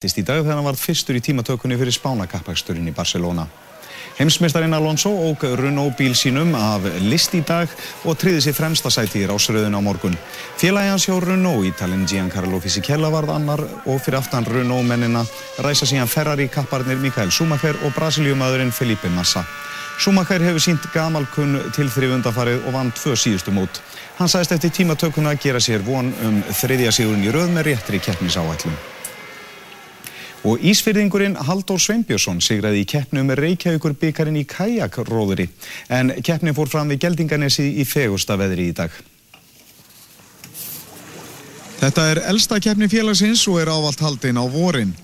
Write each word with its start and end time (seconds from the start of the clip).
Í 0.00 0.22
dag 0.24 0.38
þegar 0.40 0.56
hann 0.56 0.64
var 0.64 0.78
fyrstur 0.80 1.16
í 1.18 1.20
tímatökunni 1.20 1.76
fyrir 1.76 1.92
spánakappaksturinn 1.92 2.86
í 2.88 2.92
Barcelona. 2.96 3.42
Heimsmeistarinn 4.16 4.72
Alonso 4.72 5.10
óg 5.12 5.42
Renault 5.60 5.98
bíl 5.98 6.14
sínum 6.16 6.54
af 6.56 6.86
list 7.04 7.34
í 7.36 7.42
dag 7.44 7.68
og 8.08 8.16
triði 8.16 8.38
sér 8.46 8.54
fremsta 8.56 8.88
sæti 8.88 9.20
í 9.20 9.26
rásröðun 9.28 9.76
á 9.76 9.80
morgun. 9.84 10.16
Félagi 10.56 10.88
hans 10.88 11.04
hjá 11.04 11.18
Renault, 11.20 11.66
Ítalinn 11.68 12.06
Giancarlo 12.08 12.62
Fisichella 12.64 13.10
varð 13.12 13.34
annar 13.34 13.60
og 13.60 14.00
fyrir 14.00 14.16
aftan 14.22 14.48
Renault 14.48 14.88
mennina 14.88 15.20
ræsa 15.60 15.84
síðan 15.84 16.08
Ferrari 16.08 16.46
kapparnir 16.48 16.96
Mikael 16.96 17.28
Schumacher 17.28 17.76
og 17.84 17.92
brasiljumæðurinn 17.98 18.72
Felipe 18.72 19.10
Massa. 19.12 19.42
Schumacher 20.00 20.40
hefur 20.40 20.64
sínt 20.64 20.86
gamalkunn 20.94 21.58
tilþrif 21.76 22.14
undanfarið 22.16 22.64
og 22.64 22.72
vann 22.78 22.94
tvö 22.96 23.12
síðustu 23.20 23.52
mót. 23.52 23.82
Hann 24.16 24.32
sæðist 24.32 24.56
eftir 24.56 24.72
tímatökunna 24.80 25.36
að 25.36 25.44
gera 25.44 25.60
sér 25.60 25.84
von 25.84 26.08
um 26.24 26.40
þriðja 26.62 26.96
sigurinn 27.02 27.28
í 27.28 27.36
röð 27.36 27.52
með 27.52 27.68
réttri 27.68 28.00
keppnisáætlum. 28.00 28.80
Og 30.48 30.62
Ísfyrðingurinn 30.64 31.36
Halldór 31.36 31.80
Sveinbjörnsson 31.82 32.38
sigraði 32.40 32.80
í 32.80 32.88
keppnu 32.88 33.20
með 33.28 33.42
Reykjavíkur 33.44 33.92
byggarinn 34.00 34.38
í 34.40 34.46
kajakróðuri 34.48 35.50
en 35.92 36.14
keppnin 36.24 36.56
fór 36.56 36.70
fram 36.72 36.88
við 36.88 37.02
Geldinganesi 37.04 37.66
í 37.76 37.84
fegusta 37.84 38.38
veðri 38.40 38.70
í 38.70 38.76
dag. 38.76 38.94
Þetta 41.80 42.06
er 42.12 42.22
elsta 42.32 42.60
keppni 42.60 42.88
félagsins 42.92 43.44
og 43.52 43.60
er 43.60 43.68
ávalt 43.72 44.00
haldinn 44.04 44.40
á 44.40 44.44
vorin. 44.48 44.94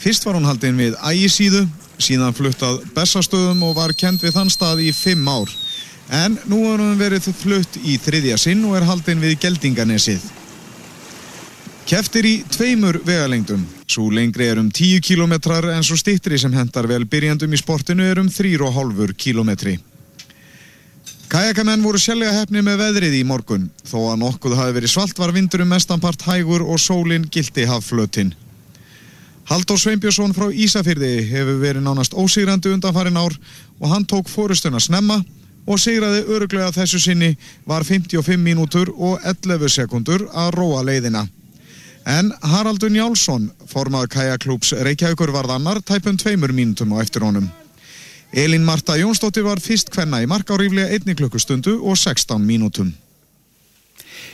Fyrst 0.00 0.28
var 0.28 0.36
hún 0.36 0.48
haldinn 0.48 0.80
við 0.80 0.98
Ægisíðu, 1.00 1.64
síðan 2.00 2.36
fluttað 2.36 2.82
Bessastöðum 2.92 3.64
og 3.68 3.76
var 3.80 3.96
kent 3.96 4.24
við 4.24 4.36
þann 4.36 4.52
stað 4.52 4.84
í 4.84 4.92
fimm 4.96 5.28
ár. 5.28 5.48
En 6.12 6.36
nú 6.48 6.60
er 6.68 6.80
hún 6.84 7.00
verið 7.00 7.30
flutt 7.36 7.80
í 7.80 7.96
þriðja 8.00 8.36
sinn 8.40 8.64
og 8.68 8.76
er 8.76 8.88
haldinn 8.88 9.24
við 9.24 9.38
Geldinganesið. 9.44 10.24
Keftir 11.88 12.24
í 12.24 12.34
tveimur 12.46 13.00
vegalengdum. 13.04 13.62
Svo 13.90 14.06
lengri 14.14 14.46
er 14.48 14.60
um 14.62 14.68
10 14.70 15.02
km 15.02 15.34
en 15.72 15.82
svo 15.84 15.96
stittri 15.98 16.38
sem 16.38 16.52
hendar 16.54 16.86
vel 16.86 17.04
byrjandum 17.04 17.52
í 17.52 17.58
sportinu 17.58 18.06
er 18.06 18.20
um 18.22 18.28
3,5 18.30 19.16
km. 19.18 19.50
Kajakamenn 21.32 21.82
voru 21.82 21.98
sjálflega 21.98 22.36
hefni 22.36 22.62
með 22.62 22.78
veðrið 22.84 23.18
í 23.18 23.24
morgun. 23.24 23.66
Þó 23.88 24.12
að 24.12 24.18
nokkuð 24.20 24.56
hafi 24.58 24.76
verið 24.78 24.92
svalt 24.92 25.18
var 25.18 25.32
vindurum 25.32 25.70
mestanpart 25.72 26.22
hægur 26.28 26.62
og 26.62 26.80
sólinn 26.80 27.26
gildi 27.32 27.66
hafflötinn. 27.66 28.34
Haldur 29.50 29.80
Sveinbjörnsson 29.80 30.36
frá 30.36 30.52
Ísafyrði 30.52 31.26
hefur 31.32 31.58
verið 31.64 31.82
nánast 31.82 32.14
ósigrandi 32.14 32.70
undanfarin 32.76 33.18
ár 33.18 33.34
og 33.80 33.88
hann 33.90 34.06
tók 34.06 34.30
fórustuna 34.30 34.80
snemma 34.80 35.18
og 35.66 35.80
sigraði 35.82 36.22
öruglega 36.28 36.70
þessu 36.76 37.00
sinni 37.02 37.34
var 37.66 37.82
55 37.84 38.38
mínútur 38.38 38.92
og 38.94 39.18
11 39.24 39.72
sekundur 39.72 40.28
að 40.30 40.52
róa 40.60 40.84
leiðina. 40.86 41.26
En 42.06 42.32
Haraldur 42.42 42.90
Njálsson, 42.90 43.50
formað 43.70 44.08
kajaklúps 44.16 44.72
Reykjavíkur 44.74 45.30
varð 45.34 45.54
annar 45.54 45.82
tæpum 45.86 46.16
tveimur 46.18 46.52
mínutum 46.52 46.94
á 46.98 47.02
eftir 47.02 47.22
honum. 47.22 47.46
Elin 48.32 48.64
Marta 48.64 48.96
Jónsdóttir 48.96 49.44
var 49.44 49.60
fyrst 49.60 49.92
hvenna 49.92 50.22
í 50.22 50.26
markáríflega 50.26 50.90
einni 50.96 51.14
klukkustundu 51.14 51.78
og 51.84 51.98
16 52.00 52.40
mínútum. 52.42 52.90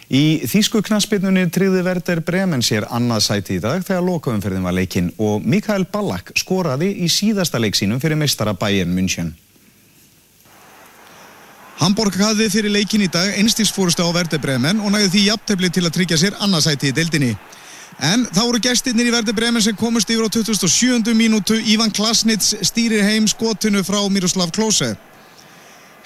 Í 0.09 0.41
Þýsku 0.49 0.81
knaspinunni 0.87 1.51
tryggði 1.53 1.83
Verder 1.85 2.23
Bremen 2.25 2.63
sér 2.65 2.87
annað 2.89 3.27
sæti 3.27 3.59
í 3.59 3.61
dag 3.61 3.83
þegar 3.85 4.07
lokaumferðin 4.07 4.65
var 4.65 4.77
leikinn 4.79 5.11
og 5.21 5.45
Mikael 5.45 5.85
Ballack 5.93 6.33
skoraði 6.39 6.95
í 7.05 7.11
síðasta 7.13 7.61
leiksínum 7.61 8.01
fyrir 8.01 8.17
meistara 8.17 8.55
Bayern 8.57 8.95
München. 8.97 9.35
Hamburg 11.79 12.17
hafði 12.19 12.49
fyrir 12.51 12.73
leikin 12.75 13.05
í 13.05 13.11
dag 13.13 13.37
einstigsfórustu 13.39 14.03
á 14.03 14.11
Verder 14.11 14.41
Bremen 14.43 14.81
og 14.83 14.91
næði 14.91 15.13
því 15.13 15.21
jafntefni 15.29 15.69
til 15.71 15.85
að 15.87 15.95
tryggja 15.95 16.19
sér 16.19 16.39
annað 16.43 16.65
sæti 16.67 16.91
í 16.91 16.97
deildinni. 16.97 17.37
En 18.03 18.25
þá 18.31 18.41
voru 18.41 18.61
gestinnir 18.63 19.07
í 19.11 19.13
Verði 19.15 19.35
Bremen 19.35 19.63
sem 19.63 19.77
komust 19.79 20.11
yfir 20.11 20.27
á 20.27 20.31
2007. 20.31 21.15
mínútu. 21.15 21.55
Ívan 21.55 21.95
Klasnitz 21.95 22.55
stýrir 22.67 23.03
heim 23.07 23.27
skotinu 23.31 23.85
frá 23.87 23.99
Miroslav 24.11 24.51
Klose. 24.55 24.97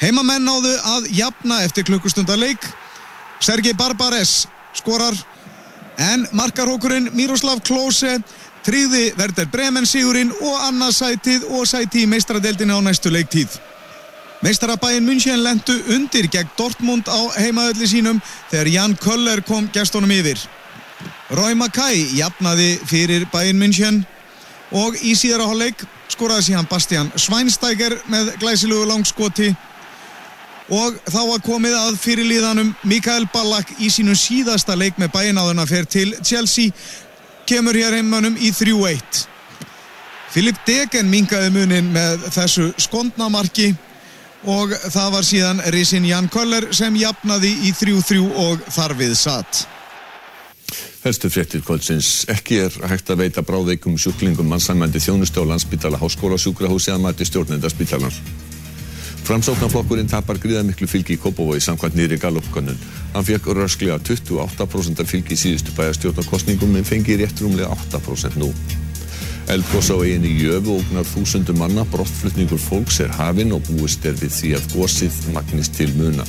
Heimamenn 0.00 0.44
náðu 0.44 0.72
að 0.92 1.10
jafna 1.16 1.62
eftir 1.64 1.88
klukkustundaleik. 1.88 2.64
Sergei 3.40 3.72
Barbares 3.72 4.46
skorar. 4.76 5.16
En 5.96 6.28
markarhókurinn 6.32 7.12
Miroslav 7.16 7.60
Klose 7.64 8.18
tríði 8.64 9.10
Verði 9.16 9.48
Bremen 9.52 9.88
sigurinn 9.88 10.32
og 10.40 10.64
annarsætið 10.68 11.48
og 11.48 11.68
sæti 11.68 12.04
í 12.04 12.08
meistradeldina 12.08 12.76
á 12.76 12.80
næstu 12.80 13.12
leiktíð. 13.12 13.60
Meistarabæinn 14.42 15.06
München 15.06 15.42
lendu 15.44 15.74
undir 15.94 16.26
gegn 16.26 16.50
Dortmund 16.58 17.06
á 17.06 17.20
heimaölli 17.38 17.86
sínum 17.86 18.18
þegar 18.50 18.70
Jan 18.72 18.96
Köller 18.98 19.42
kom 19.46 19.68
gestunum 19.72 20.10
yfir. 20.10 20.40
Rói 21.30 21.54
Mackay 21.54 22.08
jafnaði 22.18 22.74
fyrir 22.90 23.26
Bayern 23.32 23.60
München 23.62 24.02
og 24.74 24.98
í 24.98 25.14
síðara 25.14 25.46
hálfleik 25.46 25.84
skoraði 26.10 26.48
síðan 26.48 26.68
Bastian 26.68 27.12
Schweinsteiger 27.14 27.94
með 28.10 28.34
glæsilugu 28.42 28.88
langskoti. 28.90 29.52
Og 30.72 30.98
þá 31.06 31.20
var 31.28 31.46
komið 31.46 31.78
að 31.78 32.02
fyrirlíðanum 32.02 32.74
Mikael 32.88 33.28
Ballack 33.32 33.70
í 33.78 33.90
sínum 33.94 34.18
síðasta 34.18 34.74
leik 34.78 34.98
með 34.98 35.12
Bayern 35.14 35.38
áðurna 35.38 35.68
fer 35.70 35.86
til 35.86 36.12
Chelsea 36.22 36.74
kemur 37.46 37.76
hér 37.76 37.98
heimannum 37.98 38.36
í 38.38 38.50
3-1 38.54 39.26
Filip 40.32 40.60
Degen 40.66 41.10
mingaði 41.12 41.50
munin 41.52 41.90
með 41.92 42.22
þessu 42.32 42.70
skondnamarki 42.80 43.72
og 44.48 44.72
það 44.72 45.12
var 45.14 45.26
síðan 45.26 45.62
Risin 45.74 46.08
Jan 46.08 46.30
Köller 46.32 46.70
sem 46.74 46.96
jafnaði 46.98 47.52
í 47.68 47.74
3-3 47.76 48.24
og 48.46 48.66
þarfið 48.72 49.14
satt 49.18 49.66
Helstu 51.02 51.26
fréttir 51.34 51.64
kvöldsins. 51.66 52.22
Ekki 52.30 52.60
er 52.62 52.74
hægt 52.86 53.10
að 53.10 53.24
veita 53.24 53.42
bráðveikum 53.42 53.96
sjúklingum 53.98 54.46
mannsæmandi 54.46 55.00
þjónustu 55.02 55.42
á 55.42 55.50
landsbytala 55.50 55.98
háskóla 55.98 56.38
sjúkrahúsi 56.38 56.92
að 56.94 57.02
mati 57.02 57.26
stjórnenda 57.26 57.70
spítalan. 57.72 58.14
Framsóknarflokkurinn 59.26 60.10
tapar 60.10 60.38
gríða 60.42 60.62
miklu 60.66 60.86
fylgi 60.90 61.16
í 61.16 61.20
Kópavói 61.22 61.58
samkvæmt 61.62 61.98
nýri 61.98 62.20
galopkönnun. 62.22 62.78
Hann 63.16 63.26
fekk 63.26 63.50
rösklega 63.58 63.98
28% 63.98 65.02
fylgi 65.06 65.34
í 65.34 65.42
síðustu 65.42 65.74
bæjarstjórnarkostningum 65.78 66.78
en 66.78 66.86
fengi 66.86 67.18
rétt 67.18 67.42
rúmlega 67.42 67.74
8% 67.74 68.38
nú. 68.38 68.52
Eldgós 69.50 69.90
á 69.90 69.96
eiginni 69.98 70.30
Jöfu 70.38 70.78
ógnar 70.78 71.08
þúsundum 71.08 71.58
manna, 71.58 71.82
brottflutningur 71.90 72.60
fólks 72.62 73.00
er 73.02 73.10
hafinn 73.16 73.54
og 73.56 73.64
búist 73.66 74.04
er 74.06 74.14
við 74.20 74.36
því 74.36 74.52
að 74.58 74.68
gósið 74.76 75.18
magnist 75.34 75.74
til 75.78 75.90
muna. 75.98 76.26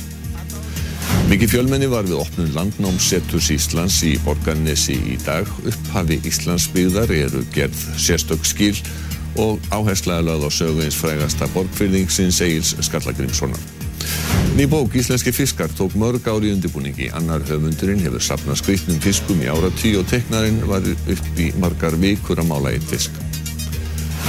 Mikið 1.30 1.54
fjölmenni 1.54 1.86
var 1.88 2.04
við 2.08 2.18
opnum 2.18 2.50
landnámsseturs 2.56 3.52
Íslands 3.54 4.00
í 4.04 4.16
Borgarnesi 4.26 4.98
í 5.14 5.16
dag. 5.24 5.48
Upphafi 5.64 6.18
Íslandsbyggðar 6.28 7.14
eru 7.14 7.44
gerð 7.54 7.86
sérstök 7.96 8.44
skil 8.44 8.74
og 9.40 9.62
áherslega 9.70 10.26
lögð 10.26 10.46
á 10.46 10.50
sögu 10.52 10.84
eins 10.84 10.98
frægasta 10.98 11.48
borgfyrðingsins 11.54 12.42
Egil's 12.44 12.76
Skallagrimssonar. 12.86 13.83
Ný 14.54 14.68
bók 14.70 14.94
Íslenski 14.94 15.32
fiskar 15.34 15.70
tók 15.76 15.94
mörg 15.98 16.28
ári 16.30 16.52
undirbúningi. 16.54 17.10
Annar 17.18 17.42
höfundurinn 17.48 18.02
hefur 18.04 18.22
sapnað 18.22 18.60
skritnum 18.62 19.00
fiskum 19.02 19.42
í 19.42 19.50
ára 19.50 19.70
tí 19.80 19.96
og 19.98 20.06
teknarinn 20.06 20.60
var 20.70 20.86
upp 20.86 21.40
í 21.42 21.50
margar 21.58 21.96
vikur 21.98 22.38
að 22.38 22.50
mála 22.52 22.74
eitt 22.74 22.86
fisk. 22.86 23.10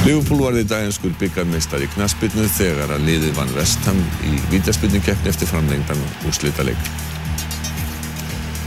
Liverpool 0.06 0.42
var 0.44 0.58
í 0.58 0.66
daginskur 0.66 1.14
byggjarmeistar 1.22 1.86
í 1.86 1.90
knaspinu 1.94 2.46
þegar 2.58 2.96
að 2.98 3.06
liðið 3.08 3.38
vann 3.38 3.54
Vestham 3.56 4.02
í 4.26 4.36
vítaspinnukeppni 4.52 5.32
eftir 5.32 5.50
framlengdan 5.50 6.02
úrslita 6.30 6.66
leik. 6.66 6.90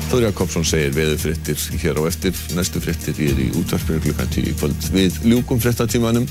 Þóri 0.08 0.24
Jakobsson 0.24 0.64
segir 0.64 0.94
veðufrittir 0.96 1.60
hér 1.82 1.98
á 2.00 2.02
eftir. 2.08 2.32
Næstu 2.56 2.80
frittir 2.80 3.18
er 3.26 3.42
í 3.44 3.50
útvarpinu 3.60 4.00
klukkan 4.06 4.30
10 4.32 4.54
kvöld. 4.56 4.86
Við 4.94 5.18
ljúkum 5.28 5.60
frittatímanum 5.60 6.24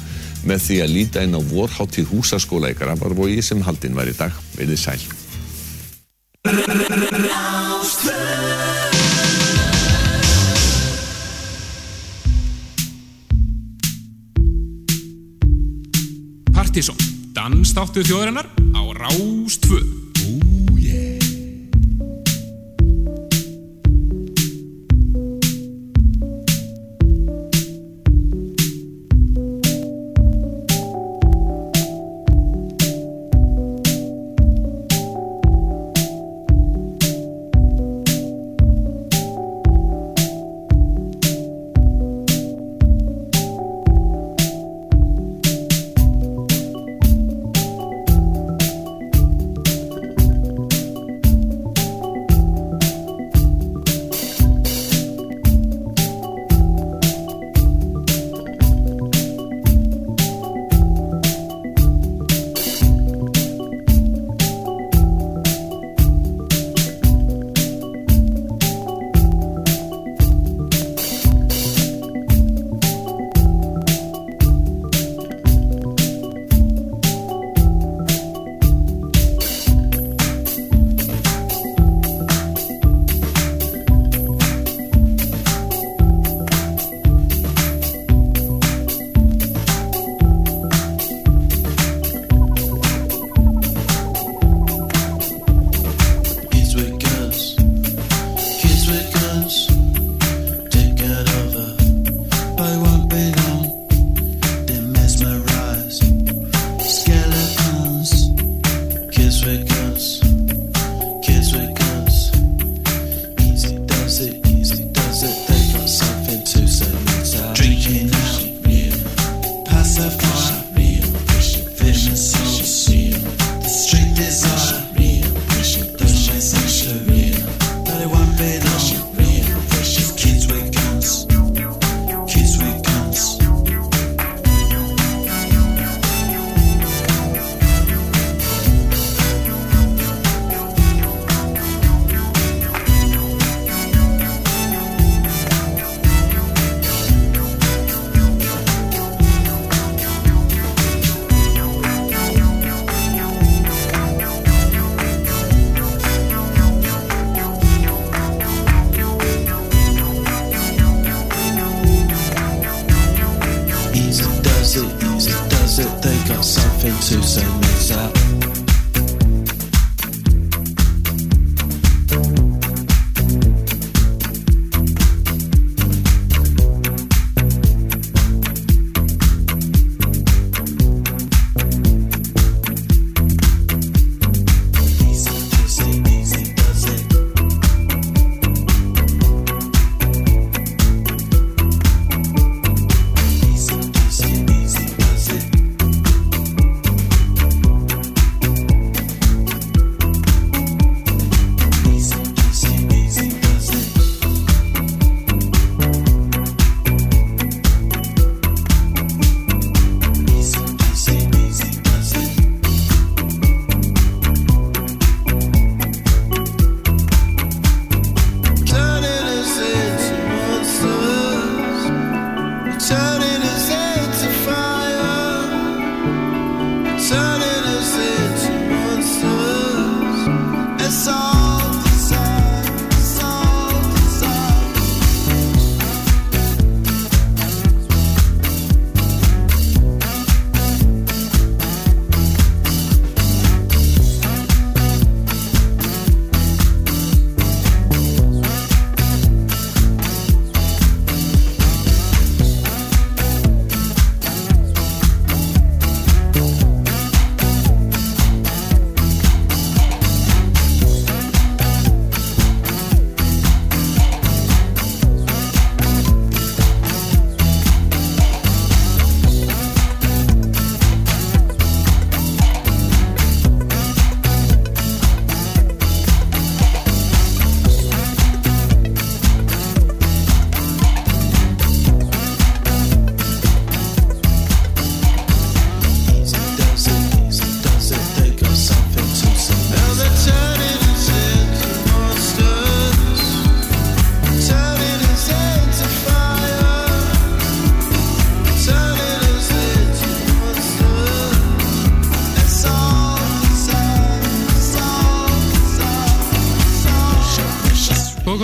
með 0.48 0.64
því 0.64 0.78
að 0.84 0.94
líta 0.96 1.24
inn 1.26 1.36
á 1.36 1.42
vorháttíð 1.44 2.12
húsaskóla 2.14 2.72
í 2.72 2.78
Gravarvogi 2.78 3.44
sem 3.44 3.64
haldinn 3.66 3.98
var 3.98 4.08
í 4.08 4.16
dag. 4.16 4.32
Veðið 4.56 4.80
sæl. 4.80 5.02
Partíson, 16.56 16.98
dansstáttu 17.36 18.06
þjóðarinnar 18.08 18.48
á 18.78 18.82
Rástföð 18.96 20.07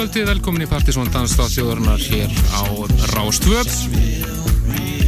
kvöldi, 0.03 0.23
velkomin 0.27 0.65
í 0.65 0.67
Partisón 0.67 1.07
Danstáð 1.13 1.53
þjóðurnar 1.53 2.01
hér 2.11 2.31
á 2.51 2.67
Rástvöp. 3.13 3.69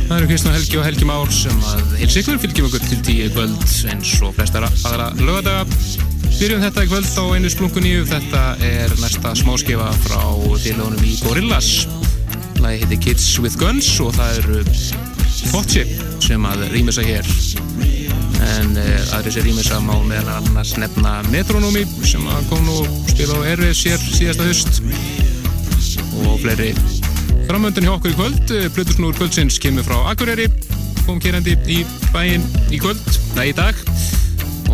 Það 0.08 0.14
eru 0.16 0.30
Kristján 0.30 0.56
Helgi 0.56 0.80
og 0.80 0.86
Helgi 0.88 1.08
Már 1.10 1.34
sem 1.36 1.66
að 1.68 1.98
heils 2.00 2.16
ykkur 2.22 2.40
fylgjum 2.40 2.70
okkur 2.70 2.86
til 2.86 3.00
tíu 3.04 3.26
kvöld 3.36 3.66
eins 3.92 4.14
og 4.24 4.32
flestar 4.38 4.64
aðra 4.70 5.10
lögadaga. 5.20 5.66
Byrjum 6.38 6.64
þetta 6.64 6.86
í 6.86 6.92
kvöld 6.94 7.12
á 7.12 7.24
einu 7.36 7.52
splunkunni, 7.52 7.94
þetta 8.08 8.46
er 8.64 8.96
næsta 9.02 9.36
smáskifa 9.36 9.90
frá 10.06 10.24
félagunum 10.64 11.04
í 11.04 11.18
Gorillaz. 11.26 11.74
Lagi 12.64 12.86
heiti 12.86 13.02
Kids 13.10 13.28
with 13.44 13.60
Guns 13.60 13.92
og 14.00 14.16
það 14.16 14.40
eru 14.46 14.64
Fotchi 15.52 15.84
sem 16.24 16.48
að 16.48 16.70
rýmur 16.72 16.96
sig 16.96 17.12
hér 17.12 18.15
en 18.44 18.76
uh, 18.78 19.16
aðri 19.16 19.34
sér 19.36 19.50
ímessa 19.52 19.80
má 19.84 19.94
meðan 20.08 20.32
annars 20.40 20.76
nefna 20.82 21.18
Metronomi 21.32 21.86
sem 22.08 22.24
kom 22.50 22.64
nú 22.68 22.82
spila 23.10 23.40
á 23.40 23.48
Erfið 23.56 23.76
sér 23.80 24.04
síðasta 24.04 24.48
höst 24.48 24.82
og 26.26 26.40
fleiri. 26.44 26.74
Framöndun 27.46 27.86
hjá 27.86 27.94
okkur 27.96 28.14
í 28.14 28.18
kvöld 28.18 28.54
eh, 28.56 28.70
Plutusnúr 28.74 29.16
kvöldsins 29.18 29.60
kemur 29.62 29.86
frá 29.86 30.00
Akureyri 30.12 30.50
kom 31.06 31.20
kérandi 31.22 31.54
í 31.70 31.84
bæin 32.14 32.44
í 32.74 32.80
kvöld, 32.82 33.02
nei 33.38 33.52
í 33.52 33.56
dag. 33.56 33.78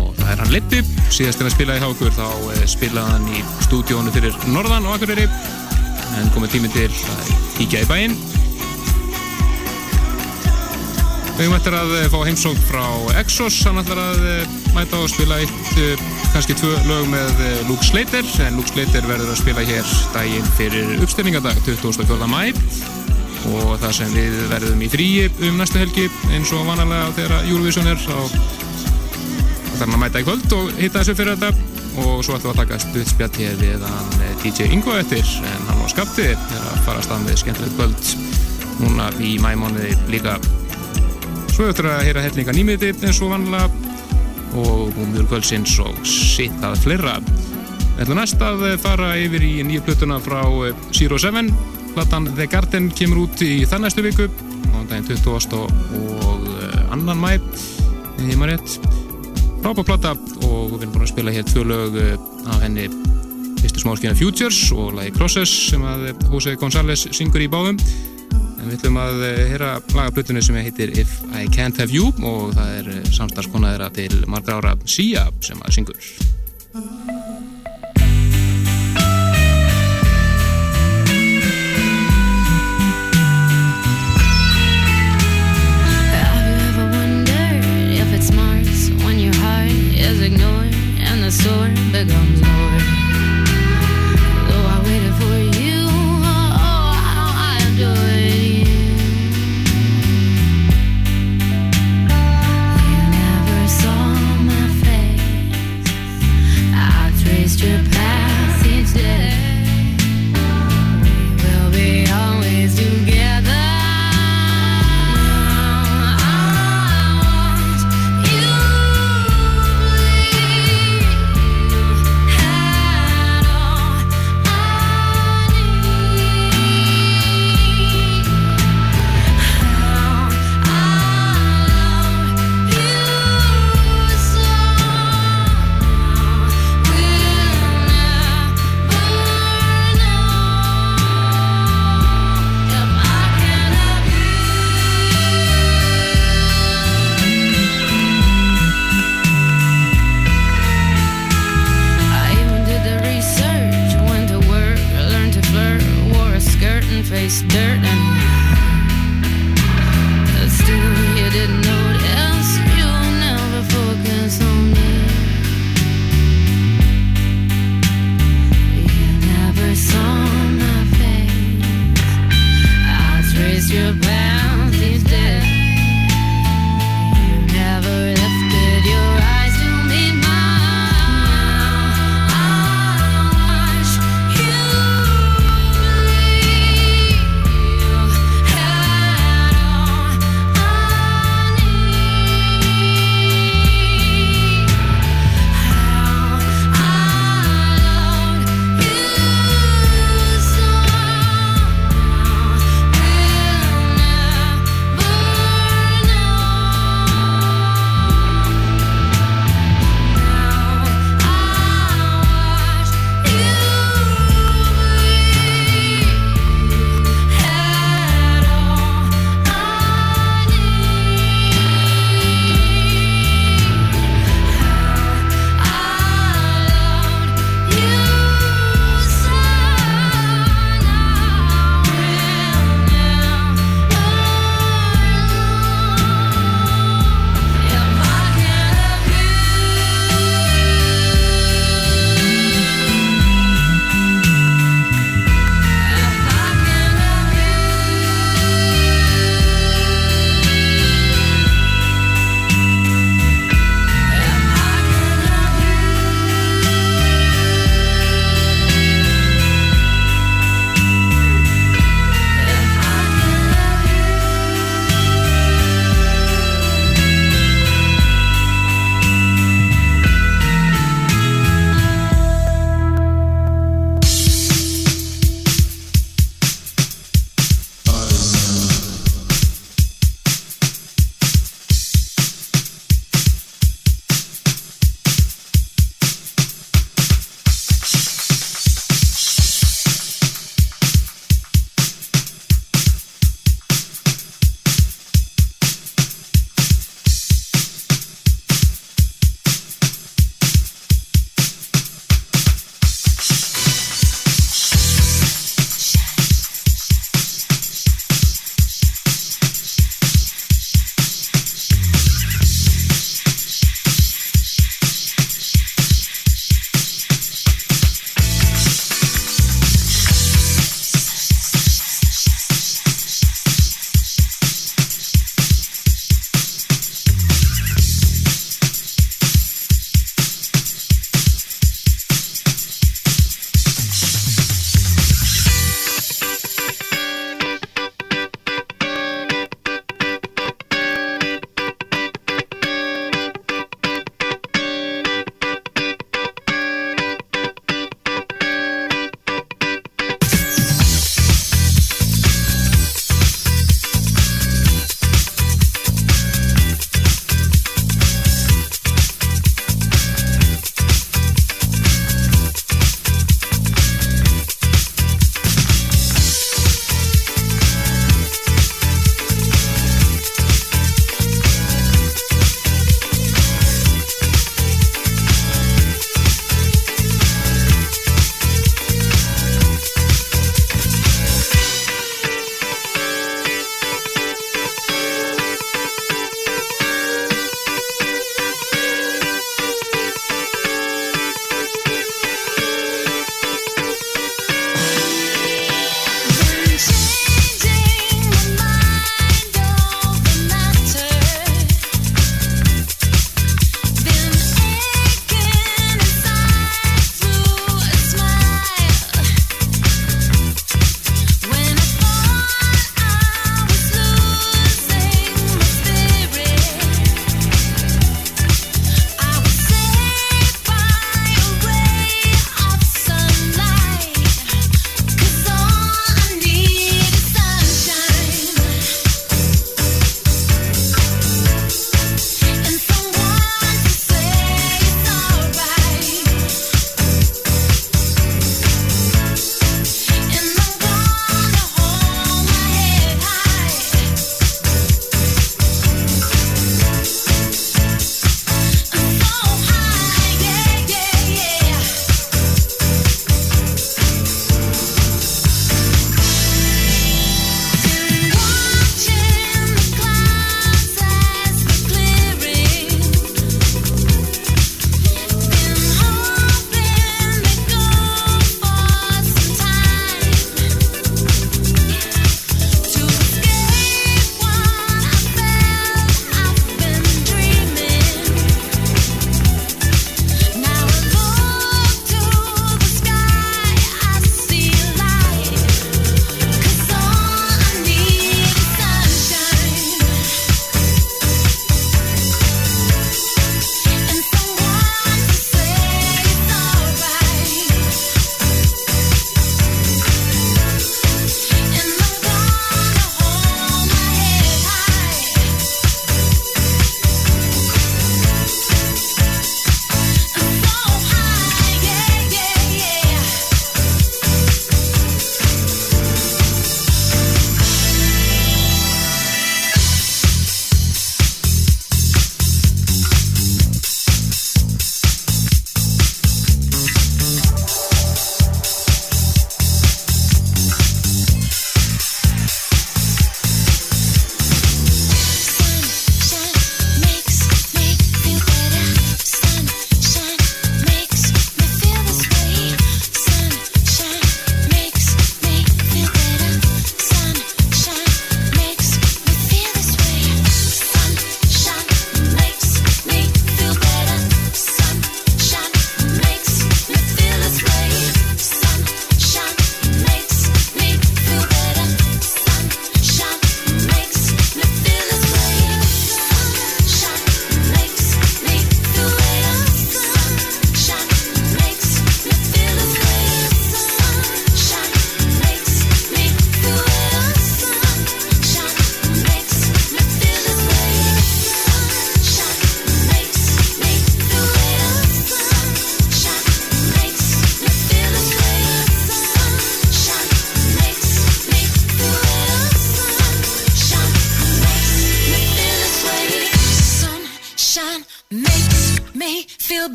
Og 0.00 0.14
það 0.16 0.30
er 0.32 0.40
hann 0.40 0.52
Lippi, 0.54 0.80
síðast 1.12 1.42
en 1.42 1.50
að 1.50 1.56
spila 1.56 1.76
í 1.76 1.82
Hákur 1.82 2.14
þá 2.16 2.24
uh, 2.28 2.62
spilaði 2.70 3.16
hann 3.16 3.26
í 3.36 3.42
stúdíónu 3.66 4.14
fyrir 4.14 4.38
Norðan 4.48 4.88
á 4.88 4.96
Akureyri. 4.96 5.28
En 6.18 6.32
komið 6.34 6.56
tími 6.56 6.72
til 6.72 6.88
að 6.88 7.34
kíkja 7.58 7.84
í 7.84 7.90
bæin 7.90 8.16
Við 11.42 11.56
eftir 11.56 11.74
að 11.74 11.92
eh, 11.98 12.04
fá 12.06 12.20
heimsók 12.22 12.58
frá 12.68 12.82
Exos, 13.18 13.56
hann 13.66 13.80
ætlar 13.80 13.98
að 13.98 14.26
eh, 14.30 14.52
mæta 14.76 15.00
og 15.02 15.08
spila 15.10 15.40
eitt, 15.42 15.72
eh, 15.80 16.04
kannski 16.30 16.54
tvö 16.54 16.70
lög 16.86 17.08
með 17.10 17.42
Luke 17.66 17.82
Slater, 17.82 18.22
en 18.44 18.60
Luke 18.60 18.70
Slater 18.70 19.08
verður 19.08 19.32
að 19.32 19.40
spila 19.40 19.64
hér 19.66 19.90
daginn 20.14 20.46
fyrir 20.54 21.02
uppstillingadag 21.02 21.58
24. 21.66 22.28
mæ 22.30 22.52
og 23.56 23.74
það 23.82 23.96
sem 23.96 24.14
við 24.14 24.38
verðum 24.52 24.86
í 24.86 24.92
fríi 24.92 25.26
um 25.48 25.58
næstu 25.58 25.82
helgi 25.82 26.06
eins 26.30 26.54
og 26.54 26.62
vanalega 26.68 27.10
þegar 27.18 27.50
Eurovision 27.50 27.90
er 27.90 27.98
þá 27.98 28.14
þarf 28.22 29.82
hann 29.82 29.98
að 29.98 30.02
mæta 30.04 30.22
í 30.22 30.30
kvöld 30.30 30.56
og 30.60 30.72
hitta 30.78 31.02
þessu 31.02 31.18
fyrir 31.18 31.42
þetta. 31.42 31.68
Og 32.06 32.22
svo 32.22 32.38
ætlum 32.38 32.52
við 32.52 32.54
að 32.54 32.62
taka 32.62 32.82
stuðspjall 32.86 33.32
hér 33.40 33.62
við 33.66 33.86
hann 33.90 34.26
DJ 34.46 34.70
Ingo 34.70 34.94
eftir 34.94 35.26
en 35.42 35.70
hann 35.72 35.82
á 35.82 35.90
skapti 35.90 36.30
er 36.30 36.50
að 36.62 36.82
fara 36.86 37.02
að 37.02 37.10
stað 37.10 37.26
með 37.26 37.38
skemmtilegt 37.42 37.78
kvöld 37.82 38.16
núna 38.78 39.10
í 39.18 39.40
mæmánuði 39.42 39.96
líka 40.14 40.38
Svo 41.52 41.66
eftir 41.68 41.84
að 41.84 42.06
heyra 42.06 42.22
hellinga 42.24 42.52
nýmiði 42.56 42.94
eins 43.04 43.18
og 43.20 43.34
vanlega 43.34 43.66
og 44.56 44.92
múmiður 44.96 45.26
kvöldsins 45.28 45.74
og 45.84 45.98
sitt 46.08 46.64
að 46.64 46.78
fleira. 46.80 47.18
Ætlum 48.00 48.16
næst 48.16 48.40
að 48.40 48.64
fara 48.80 49.10
yfir 49.20 49.44
í 49.44 49.50
nýju 49.68 49.82
plötuna 49.84 50.16
frá 50.24 50.40
eh, 50.40 50.78
Zero 50.96 51.18
Seven. 51.20 51.50
Platan 51.92 52.30
The 52.32 52.46
Garden 52.48 52.88
kemur 52.96 53.26
út 53.26 53.42
í 53.44 53.66
þann 53.68 53.84
næstu 53.84 54.04
viku 54.06 54.30
á 54.72 54.78
daginn 54.88 55.04
20. 55.04 55.58
og 55.60 56.46
eh, 56.56 56.78
annan 56.94 57.20
mæ 57.20 57.34
í 57.36 58.32
maður 58.32 58.54
rétt. 58.54 58.78
Frábár 59.60 59.86
plata 59.90 60.14
og 60.48 60.72
við 60.72 60.86
erum 60.86 60.94
búin 60.96 61.04
að 61.04 61.12
spila 61.12 61.34
hér 61.36 61.44
tvö 61.50 61.66
lög 61.68 62.00
eh, 62.00 62.16
af 62.48 62.64
henni 62.64 62.88
fyrstu 63.60 63.84
smáskina 63.84 64.16
Futures 64.16 64.62
og 64.72 64.96
lagi 64.96 65.12
Crosses 65.18 65.52
sem 65.68 65.84
að 65.84 66.14
Jose 66.30 66.56
González 66.56 67.04
syngur 67.12 67.44
í 67.44 67.52
báðum 67.52 67.76
En 68.62 68.70
við 68.70 68.78
ætlum 68.78 68.98
að 69.02 69.24
eh, 69.26 69.40
heyra 69.50 69.70
lagaplutunni 69.90 70.42
sem 70.46 70.58
heitir 70.62 70.92
If 70.94 71.16
I 71.34 71.48
Can't 71.50 71.80
Have 71.82 71.90
You 71.90 72.12
og 72.22 72.54
það 72.54 72.76
er 72.78 72.90
eh, 72.94 73.08
samstarfskonaðira 73.10 73.90
til 73.96 74.22
margra 74.30 74.60
ára 74.60 74.76
Sia 74.86 75.26
sem 75.42 75.58
að 75.66 75.80
syngur. 75.80 76.12
ignored 90.22 90.72
and 91.00 91.20
the 91.20 91.30
sword 91.32 91.74
becomes 91.90 92.40
Lord. 92.42 93.01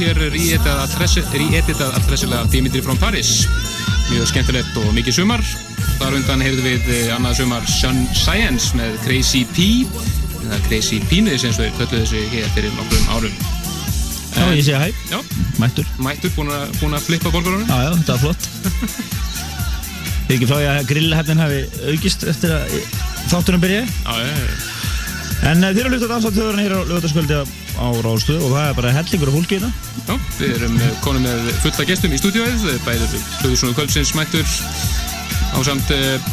Hér 0.00 0.18
í-editað 0.36 0.82
alltressilega 1.96 2.44
Dimitri 2.52 2.82
from 2.84 2.98
Paris. 3.00 3.46
Mjög 4.10 4.28
skemmtilegt 4.30 4.76
og 4.80 4.92
mikið 4.96 5.16
sumar. 5.20 5.42
Þar 5.96 6.18
undan 6.18 6.44
heyrðum 6.44 6.66
við 6.68 6.88
uh, 6.92 7.14
annað 7.16 7.38
sumar 7.40 7.66
Sun 7.70 8.02
Science 8.14 8.76
með 8.78 8.98
Crazy 9.06 9.42
P, 9.56 9.68
eða 10.44 10.58
Crazy 10.68 11.00
Penis 11.10 11.46
eins 11.48 11.58
og 11.58 11.66
við 11.66 11.78
kölluðu 11.80 12.02
þessu 12.04 12.22
hér 12.34 12.52
fyrir 12.54 12.76
nokkrum 12.76 13.08
árum. 13.16 13.40
Já, 14.36 14.44
ég 14.52 14.62
sé 14.66 14.76
hæ, 14.76 14.90
Já, 15.08 15.18
mættur. 15.62 15.88
mættur, 16.04 16.32
búin 16.36 16.52
að, 16.52 17.02
flippa 17.06 17.32
borgarunum. 17.32 17.64
Já, 17.64 17.88
já, 17.88 17.90
þetta 18.02 18.16
var 18.16 18.24
flott. 18.26 18.48
Þið 20.26 20.36
ekki 20.36 20.48
frá 20.50 20.56
því 20.60 20.70
að 20.74 20.88
grillhefnin 20.90 21.40
hafi 21.44 21.60
aukist 21.94 22.26
eftir 22.28 22.52
að 22.58 22.80
þáttunum 23.30 23.62
byrjaði. 23.64 24.00
Já, 24.04 24.16
já, 24.20 24.34
já. 24.44 24.65
En 25.46 25.62
uh, 25.62 25.70
þið 25.70 25.78
eru 25.78 25.88
að 25.88 25.92
hlusta 25.94 26.08
dansa 26.10 26.30
þjóðurinn 26.34 26.64
hér 26.64 26.72
á 26.74 26.80
lögutaskvöldi 26.88 27.36
á 27.78 27.86
Ráðstöðu 28.02 28.46
og 28.48 28.54
það 28.56 28.64
er 28.66 28.78
bara 28.80 28.94
hellingur 28.96 29.30
af 29.30 29.36
fólki 29.36 29.58
hérna. 29.58 29.68
Já, 30.06 30.14
við 30.40 30.54
erum 30.56 30.80
eh, 30.82 30.96
konum 31.04 31.22
með 31.26 31.50
fulla 31.62 31.86
gestum 31.86 32.16
í 32.16 32.18
stúdíóið, 32.18 32.64
bæðið 32.86 33.14
Hljóðursson 33.42 33.76
Kvöldsins 33.76 34.10
mættur 34.18 34.42
á 35.54 35.58
samt 35.68 35.92
uh, 35.94 36.26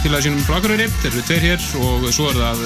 félaga 0.00 0.24
sínum 0.24 0.40
frá 0.46 0.56
Akureyri, 0.60 0.88
þeir 1.02 1.10
eru 1.12 1.26
tveir 1.28 1.44
hér 1.44 1.68
og 1.82 2.08
svo 2.14 2.30
er 2.32 2.40
það 2.40 2.64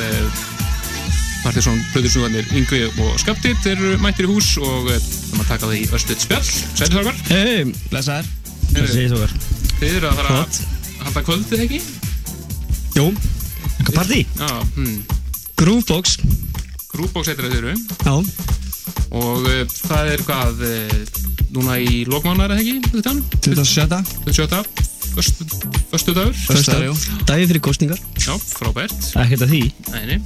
Partiðsson 1.43 1.83
Hljóðursson 1.95 2.39
Yngvi 2.63 2.83
og 2.93 3.19
Skapti, 3.25 3.57
þeir 3.65 3.77
eru 3.77 3.99
mættir 4.05 4.29
í 4.29 4.31
hús 4.31 4.55
og 4.63 4.89
það 4.93 5.11
maður 5.35 5.51
taka 5.51 5.67
það 5.67 5.77
í 5.81 5.85
östuð 5.99 6.25
spjall, 6.29 6.49
sælisarvar, 6.79 7.23
Hei, 7.33 7.77
blessaður. 7.91 8.31
Það 8.71 8.91
sé 8.95 9.11
svo 9.11 9.23
verð. 9.25 9.47
þið 9.81 9.99
eru 9.99 10.11
að 10.13 10.19
fara 10.23 10.41
að 10.43 10.65
halda 11.07 11.27
kvöldið 11.27 11.67
ekki? 11.67 11.83
Jú, 12.99 13.13
Hvað 13.79 13.95
partí? 13.95 14.25
Já, 14.39 14.51
hmm. 14.77 15.18
Groovebox. 15.59 16.17
Grúbóks 16.93 17.29
heitir 17.31 17.47
það 17.47 17.55
þeir 17.55 17.65
eru 17.65 17.73
Já, 18.07 18.15
og 19.19 19.47
uh, 19.49 19.63
það 19.89 20.11
er 20.13 20.23
hvað, 20.27 20.63
uh, 20.67 21.25
núna 21.55 21.77
í 21.83 22.03
lokmánar 22.09 22.55
eða 22.55 22.63
ekki, 22.63 22.93
þetta? 22.95 23.15
27. 23.45 23.99
27. 24.29 24.87
Föstu, 25.19 25.47
föstu 25.91 26.15
dagur. 26.15 26.35
Föstaður, 26.47 26.85
jú. 26.91 26.97
Dæði 27.27 27.47
fyrir 27.51 27.63
kostningar. 27.65 28.03
Já, 28.23 28.35
frábært. 28.53 28.95
Ekkert 29.19 29.45
að 29.49 29.55
því. 29.55 29.63
Nei, 29.95 30.19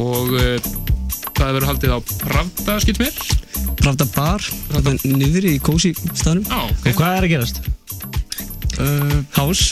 og 0.00 0.32
uh, 0.34 0.70
það 1.36 1.52
verður 1.52 1.68
haldið 1.70 1.94
á 1.94 1.98
Pravda, 2.24 2.78
skilt 2.82 3.02
mér. 3.02 3.20
Pravda 3.82 4.08
bar. 4.16 4.48
Er 4.80 4.90
niður 5.06 5.46
í 5.52 5.56
kósi 5.62 5.92
staðnum. 6.12 6.46
Já, 6.50 6.58
Og 6.66 6.74
ok. 6.82 6.96
hvað 6.98 7.18
er 7.20 7.28
að 7.28 7.34
gerast? 7.36 7.62
Uh, 8.80 9.18
Hás. 9.36 9.66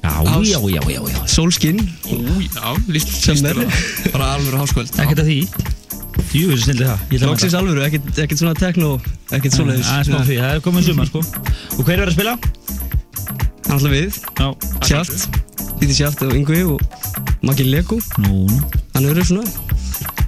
Já, 0.00 0.12
já, 0.24 0.58
já, 0.64 0.80
já, 0.88 1.00
já. 1.12 1.26
Sólskinn. 1.28 1.80
Já, 2.54 2.74
líst, 2.88 3.08
Sem 3.20 3.44
er 3.44 3.58
það. 3.58 3.74
bara 4.14 4.30
alveg 4.38 4.54
háskvöld. 4.56 4.94
Ekkert 4.96 5.20
að 5.20 5.28
því. 5.28 5.38
Jú, 6.30 6.46
þessi 6.52 6.64
snildi 6.64 6.86
það. 6.86 7.04
Mæta. 7.10 7.50
alvöru, 7.58 7.82
ekkert 7.84 8.20
ekkert 8.24 8.40
svona 8.40 8.54
tekno, 8.56 8.90
ekkert 9.34 9.56
svoleiðis. 9.56 9.90
Aðeins 9.90 10.10
smá 10.10 10.20
því, 10.24 10.38
það 10.40 10.54
er 10.54 10.64
komið 10.64 10.88
sumar, 10.88 11.10
sko. 11.10 11.22
Og 11.76 11.84
hver 11.84 11.98
er 12.00 12.08
að 12.08 12.16
spila? 12.16 12.36
Alltaf 13.70 13.92
við. 13.92 14.20
Já. 14.40 14.48
Sjátt. 14.88 15.40
Díti 15.80 15.96
Sjátt 15.96 16.24
og 16.26 16.34
Yngvi 16.36 16.62
og 16.68 16.80
Maggi 17.46 17.66
Lego. 17.68 18.00
Nú. 18.24 18.46
Hann 18.94 19.08
eru 19.10 19.24
svona 19.24 19.44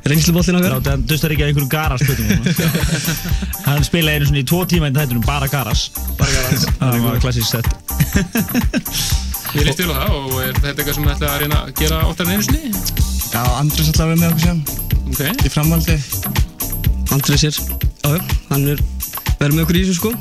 reynslubollin 0.08 0.58
okkar. 0.58 0.76
Láta 0.78 0.94
hann 0.96 1.04
dustar 1.08 1.34
ekki 1.34 1.44
að 1.46 1.52
einhverjum 1.52 1.72
garas 1.72 2.02
spötum. 2.04 2.26
hann 3.68 3.84
spilaði 3.86 4.20
einu 4.20 4.30
svona 4.30 4.42
í 4.42 4.46
tvo 4.52 4.62
tíma 4.68 4.90
í 4.92 4.96
þættunum 4.96 5.26
bara 5.26 5.50
garas. 5.52 5.88
Bara 6.18 6.32
garas. 6.38 6.66
Það 6.80 7.04
var 7.06 7.20
klassísk 7.22 7.50
sett. 7.52 7.68
Ég 9.52 9.66
líst 9.68 9.80
vel 9.82 9.92
á 9.92 9.96
það 10.00 10.14
og 10.16 10.36
er 10.40 10.54
þetta 10.56 10.72
eitthvað 10.72 10.94
sem 10.96 11.04
þið 11.06 11.12
ætla 11.14 11.28
að 11.32 11.40
reyna 11.42 11.58
að 11.60 11.72
gera 11.82 11.98
áttar 12.08 12.28
en 12.28 12.32
einu 12.32 12.44
sinni? 12.46 12.70
Já, 13.32 13.42
Andrés 13.60 13.90
ætlaði 13.92 14.02
að 14.02 14.10
vera 14.12 14.20
með 14.22 14.30
okkur 14.30 14.44
sem 14.46 14.58
Ok. 15.12 15.20
í 15.44 15.50
framhaldi. 15.52 15.96
Andrés 17.12 17.44
er, 17.44 17.58
já, 18.00 18.08
já, 18.16 18.22
hann 18.48 18.64
er 18.72 18.80
verið 19.42 19.56
með 19.58 19.62
okkur 19.66 19.78
í 19.78 19.82
þessu 19.84 19.96
sko. 19.98 20.12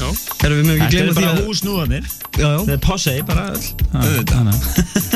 Já. 0.00 0.06
Erum 0.46 0.56
við 0.58 0.66
með 0.70 0.80
ekki 0.86 0.86
Þetta 0.86 0.96
gleyma 0.96 1.04
er 1.04 1.12
því 1.12 1.20
bara 1.20 1.32
að... 1.34 1.44
húsnúðanir. 1.50 2.08
Já, 2.32 2.48
já. 2.48 2.58
Það 2.62 2.74
er 2.76 2.82
posse, 2.86 3.14
bara 3.28 3.44
öll. 3.52 3.66
Auðvitað. 3.92 4.44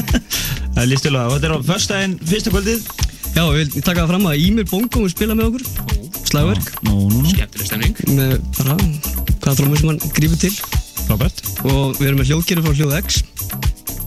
Það 0.76 0.82
er 0.84 0.88
líst 0.92 1.06
til 1.06 1.14
á 1.16 1.16
það. 1.16 1.26
Og 1.26 1.34
þetta 1.36 1.48
er 1.48 1.54
á 1.56 1.58
förstæðin, 1.72 2.16
fyrsta 2.28 2.52
kvöldið. 2.52 2.88
Já, 3.36 3.42
ég 3.42 3.56
vil 3.56 3.84
taka 3.86 4.02
það 4.02 4.10
fram 4.12 4.26
að 4.28 4.42
Ímir 4.44 4.66
Bongo 4.68 5.04
vil 5.06 5.12
spila 5.14 5.36
með 5.38 5.48
okkur. 5.48 5.64
Slagverk. 6.28 6.68
Nú, 6.84 6.96
nú, 7.08 7.22
nú. 7.22 7.30
Skemmtileg 7.32 7.70
stemning. 7.70 7.96
Með 8.12 8.34
bara 8.58 8.76
hvaða 8.76 9.56
trómur 9.62 9.80
sem 9.80 9.90
hann 9.94 10.12
grífur 10.18 10.40
til. 10.44 10.52
Robert. 11.10 11.42
Og 11.64 11.96
við 12.00 12.10
erum 12.10 12.20
með 12.22 12.30
hljóðgerði 12.32 12.64
frá 12.66 12.78
Hljóð 12.80 12.96
X. 13.00 13.20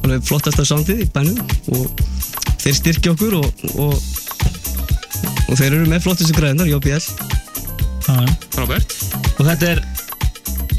Alveg 0.03 0.25
flottasta 0.27 0.65
soundið 0.67 1.03
í 1.05 1.09
bænum. 1.13 1.39
Og 1.75 2.03
þeir 2.63 2.77
styrkja 2.79 3.13
okkur 3.15 3.37
og, 3.39 3.65
og, 3.75 3.95
og 5.47 5.53
þeir 5.59 5.73
eru 5.73 5.89
með 5.89 6.05
flottistu 6.07 6.35
græðinar, 6.37 6.69
JBL. 6.71 7.37
Frábært. 8.55 8.95
Og 9.37 9.45
þetta 9.47 9.73
er 9.75 9.83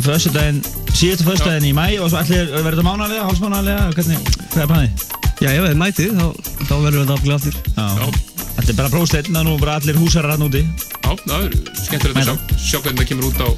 föstudaginn, 0.04 0.61
síðastu 0.96 1.26
föstudaginn 1.28 1.68
í 1.70 1.74
mæ 1.76 1.87
og 2.00 2.11
svo 2.11 2.20
allir 2.20 2.48
verður 2.50 2.80
þetta 2.80 2.87
mánalega, 2.87 3.26
hálfsmánalega, 3.28 3.90
hvernig, 3.96 4.33
hvað 4.54 4.64
er 4.64 4.70
planið? 4.72 5.04
Já, 5.40 5.50
ef 5.52 5.66
þið 5.66 5.78
mætið, 5.80 6.18
þá, 6.18 6.50
þá 6.68 6.74
verður 6.85 7.06
þetta 7.12 7.37
aftur. 7.37 7.61
Já. 7.76 8.40
Þetta 8.56 8.72
er 8.72 8.78
bara 8.80 8.92
prósteinn 8.92 9.38
að 9.40 9.46
nú 9.48 9.54
bara 9.61 9.76
allir 9.80 10.00
húsarar 10.00 10.35
hann 10.35 10.48
úti. 10.48 10.64
Já, 11.00 11.12
það 11.24 11.46
er 11.46 11.54
skemmtilegt 11.85 12.20
að 12.20 12.26
sjá, 12.26 12.59
sjá 12.66 12.83
hvernig 12.83 13.04
það 13.04 13.09
kemur 13.12 13.30
út 13.30 13.40
á 13.40 13.48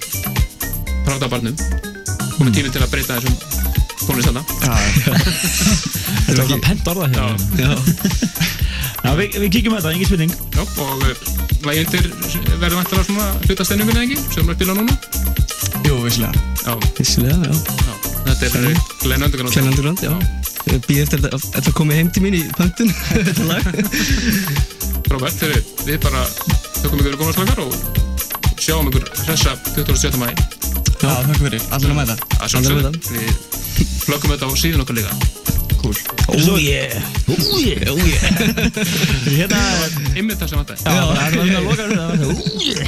Pravdabarnum. 1.03 1.92
Komið 2.43 2.57
tími 2.59 2.71
til 2.75 2.81
að 2.83 2.91
breyta 2.91 3.17
þessum 3.23 3.37
tónlistanda. 4.03 4.41
Þetta 6.27 6.33
er 6.33 6.41
alltaf 6.43 6.63
pent 6.65 6.89
orða 6.91 7.07
Já. 7.13 7.23
hér. 7.23 7.37
Já. 7.63 7.71
Já, 9.03 9.11
við, 9.19 9.37
við 9.43 9.49
kíkjum 9.57 9.75
á 9.75 9.79
þetta, 9.79 9.93
engin 9.95 10.09
spurning. 10.09 10.33
Já, 10.55 10.63
og 10.83 11.05
uh, 11.07 11.23
lægjendir 11.69 12.09
verður 12.59 12.77
vantilega 12.81 13.07
svona 13.07 13.29
hluta 13.47 13.67
stemningunni 13.67 14.03
ekki, 14.09 14.19
sem 14.35 14.51
að 14.51 14.59
spila 14.59 14.75
núna. 14.79 14.95
Jú, 15.87 16.01
visslega. 16.03 16.43
Já, 16.67 16.75
Vissilega, 16.99 17.39
já. 17.47 17.55
já. 17.87 17.95
Þetta 18.27 18.51
er 18.51 18.79
Glenn 19.05 19.27
Underground. 19.29 19.55
Glenn 19.55 19.71
Underground, 19.71 20.03
já. 20.03 20.15
Býð 20.87 21.01
eftir 21.05 21.27
að 21.31 21.47
þetta 21.47 21.75
komi 21.79 21.99
heim 21.99 22.11
til 22.15 22.23
mín 22.27 22.39
í 22.39 22.45
pöntun, 22.59 22.91
þetta 23.11 23.47
lag. 23.53 23.71
Þegar 25.13 25.59
við 25.87 25.99
bara 26.03 26.27
tökum 26.81 27.03
ykkur 27.03 27.19
góðarslökar 27.23 27.63
og 27.67 27.71
sjáum 28.63 28.91
ykkur 28.91 29.07
hressa 29.29 29.55
27. 29.75 30.19
mæ. 30.23 30.31
Já, 31.03 31.11
þakka 31.27 31.39
fyrir. 31.43 31.63
Allir 31.75 31.91
að 31.93 31.97
mæta. 31.99 32.15
að 32.15 32.19
Allir 32.39 32.53
sjálfsögðu. 32.53 32.91
Við 33.13 33.33
flöggum 34.07 34.35
þetta 34.37 34.47
á 34.47 34.51
síðan 34.63 34.85
okkar 34.85 34.97
líka. 35.01 35.13
Cool. 35.83 35.97
Oh 36.31 36.55
yeah, 36.63 36.93
oh 37.27 37.59
yeah, 37.59 37.91
oh 37.91 37.99
yeah. 38.07 38.23
Hérna, 39.35 39.59
Einmitt 40.15 40.39
það 40.39 40.53
sem 40.53 40.61
vantaði. 40.61 40.79
já, 40.87 41.03
það 41.11 41.23
er 41.27 41.57
að 41.59 41.65
loka 41.67 41.83
fyrir 41.89 41.99
það. 41.99 42.23
Oh 42.23 42.39
yeah. 42.63 42.87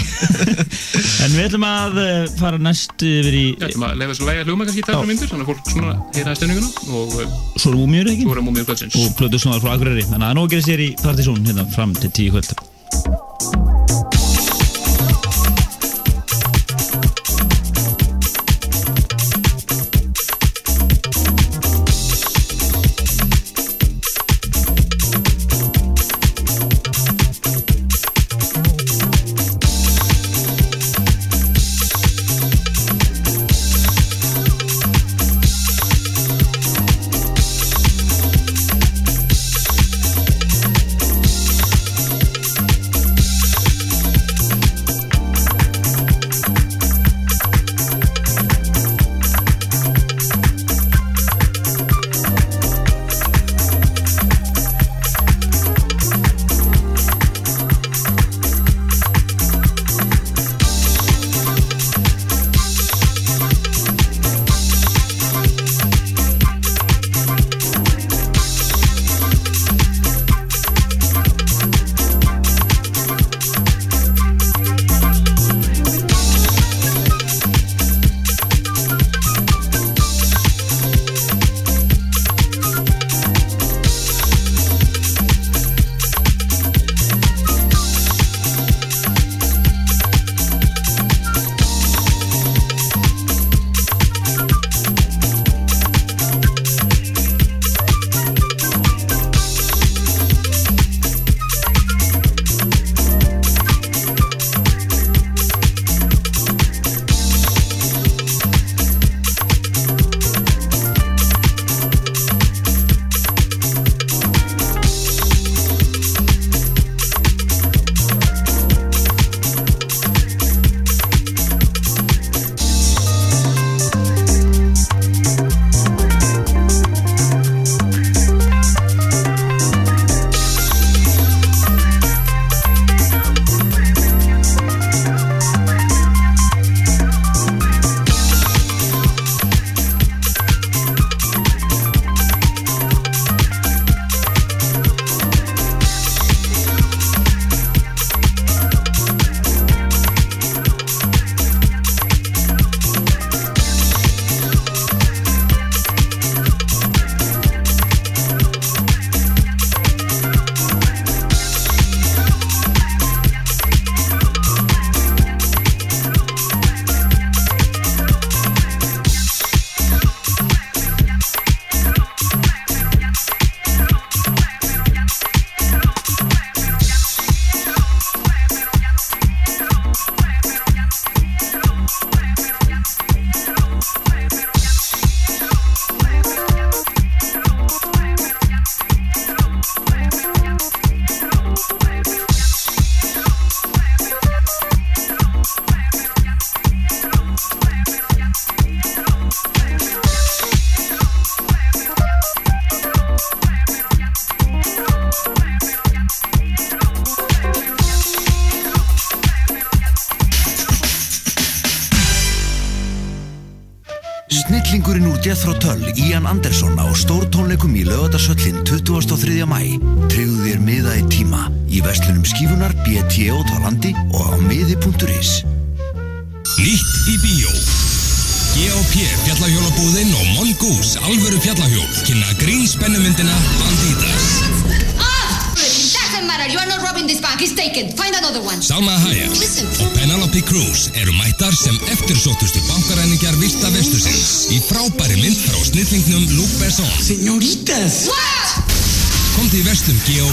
En 1.25 1.35
við 1.35 1.43
ætlum 1.49 1.67
að 1.67 1.99
eh, 2.05 2.21
fara 2.39 2.61
næst 2.63 2.95
yfir 3.03 3.35
í, 3.35 3.43
Já, 3.59 3.67
ég 3.73 3.81
maður 3.83 3.99
leifa 3.99 4.15
þessu 4.15 4.29
lægi 4.29 4.45
að 4.45 4.53
hljóma 4.53 4.69
kannski 4.69 4.85
í 4.85 4.87
tæra 4.87 5.03
myndir, 5.11 5.33
þannig 5.33 5.43
að 5.43 5.51
fólk 5.51 5.73
svona 5.75 5.97
heyra 6.15 6.37
stemninguna 6.39 6.71
og 7.01 7.19
uh, 7.19 7.35
svo 7.59 7.73
erum 7.73 7.83
múmjur 7.83 8.13
ekki? 8.15 8.29
svo 8.29 8.37
er 8.37 8.43
að 8.45 8.49
múmið 8.53 8.69
kvöldsins. 8.71 9.01
Og 9.03 9.19
plötu 9.19 9.43
svona 9.43 9.59
frá 9.65 9.75
Akureyri. 9.75 10.07
Þannig 10.13 10.29
að 10.31 10.39
nú 10.39 10.47
gerist 10.55 10.71
þér 10.71 10.85
í 10.87 10.91
Partizón 11.03 11.43
hérna 11.51 11.67
fram 11.75 11.99
til 11.99 12.15
tíu 12.15 12.37
kvöld. 12.37 12.55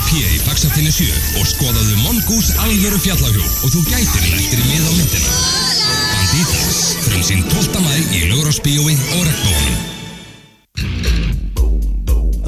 G.O.P. 0.02 0.34
í 0.34 0.40
Faxafinni 0.42 0.92
7 0.94 1.38
og 1.38 1.46
skoðaðu 1.46 1.96
Mongoose 2.02 2.56
alvöru 2.64 2.98
fjallahjól 3.04 3.46
og 3.46 3.70
þú 3.74 3.82
gætir 3.86 4.24
nættir 4.32 4.62
í 4.62 4.66
mið 4.66 4.84
á 4.88 4.92
myndina 4.98 5.34
Banditas, 6.12 6.80
frum 7.06 7.24
sín 7.26 7.44
12. 7.52 7.84
mæ 7.86 7.94
í 8.10 8.22
Lugurásbíói 8.32 8.96
og 8.98 9.22
Regnbónum 9.28 9.78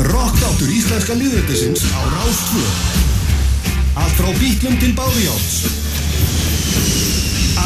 Rockáttur 0.09 0.71
íslenska 0.73 1.13
liðrættisins 1.19 1.85
á 1.93 2.01
Rástvö. 2.15 2.63
Allt 4.01 4.15
frá 4.17 4.29
bítlum 4.39 4.75
til 4.81 4.95
báðjáts. 4.97 5.69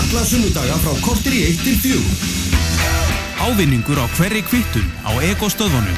Alla 0.01 0.25
sunnudaga 0.27 0.75
frá 0.83 0.93
kortir 1.05 1.33
í 1.37 1.45
1 1.53 1.63
til 1.63 1.79
4. 1.85 2.03
Ávinningur 3.47 4.03
á 4.03 4.05
hverri 4.19 4.43
kvittun 4.43 4.91
á 5.07 5.15
Ego 5.23 5.47
stöðvunum. 5.47 5.97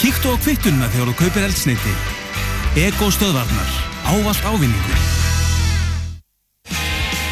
Kíktu 0.00 0.32
á 0.32 0.36
kvittunna 0.40 0.88
þegar 0.88 1.12
þú 1.12 1.18
kaupir 1.20 1.48
eldsneiti. 1.50 2.11
Ego 2.74 3.10
stöðvarnar. 3.10 3.68
Ávallt 4.04 4.44
ávinningur. 4.44 4.96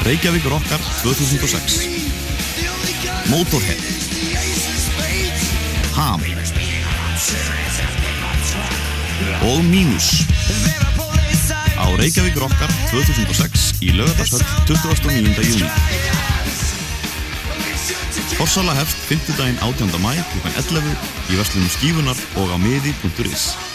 Reykjavík 0.02 0.44
Rockar 0.44 0.80
2006 1.02 1.80
Motorhead 3.26 3.80
Ham 5.94 6.20
og 9.42 9.64
Mínus 9.64 10.24
á 11.76 11.84
Reykjavík 11.96 12.36
Rockar 12.36 12.72
2006 12.90 13.80
í 13.80 13.92
Laugardarshöll 13.92 14.44
29. 14.66 15.44
júni 15.44 15.68
Forsala 18.36 18.72
hefst 18.74 18.96
5. 19.08 19.36
daginn 19.36 19.60
18. 19.60 20.00
mæ 20.00 20.16
kl. 20.32 20.38
11 20.56 20.96
í 21.28 21.36
verslunum 21.36 21.68
skífunar 21.76 22.16
og 22.40 22.48
á 22.52 22.56
miði.is 22.56 23.69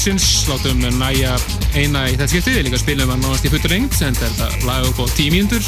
Kvöldsins, 0.00 0.46
látum 0.48 0.78
næja 0.96 1.34
eina 1.76 2.06
í 2.08 2.14
þetta 2.14 2.26
skiptið, 2.30 2.54
við 2.56 2.62
líka 2.64 2.78
spilum 2.80 3.10
hann 3.12 3.20
nánast 3.20 3.44
í 3.44 3.50
fullur 3.52 3.72
lengt, 3.74 3.98
en 4.00 4.14
þetta 4.16 4.46
lag 4.64 4.86
upp 4.88 5.02
á 5.04 5.12
tíu 5.12 5.34
mínútur. 5.34 5.66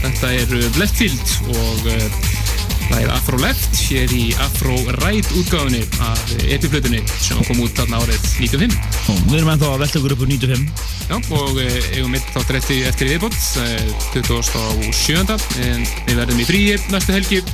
Þetta 0.00 0.30
er 0.40 0.54
Leftfield 0.74 1.34
og 1.54 1.84
það 1.84 2.96
er 2.96 3.12
Afro 3.14 3.38
Left 3.38 3.78
hér 3.84 4.10
í 4.10 4.24
Afro 4.42 4.74
Right 4.96 5.30
útgáðunni 5.38 5.84
af 6.02 6.34
epiflutunni 6.48 7.04
sem 7.12 7.38
kom 7.46 7.62
út 7.62 7.78
þarna 7.78 8.02
árið 8.02 8.26
95. 8.40 8.74
Og 9.14 9.22
við 9.28 9.38
erum 9.38 9.52
ennþá 9.54 9.70
að 9.70 9.84
velta 9.84 10.02
okkur 10.02 10.16
upp 10.16 10.26
úr 10.26 10.32
95. 10.34 10.66
Já, 11.04 11.16
og 11.20 11.62
uh, 11.62 11.78
eigum 11.94 12.10
mitt 12.16 12.34
þá 12.34 12.40
dretti 12.50 12.80
eftir 12.90 13.12
viðbót, 13.12 13.38
uh, 13.62 13.94
27. 14.18 15.38
en 15.68 15.86
við 16.10 16.18
verðum 16.24 16.42
í 16.42 16.50
fríi 16.50 16.74
næstu 16.90 17.14
helgi 17.14 17.44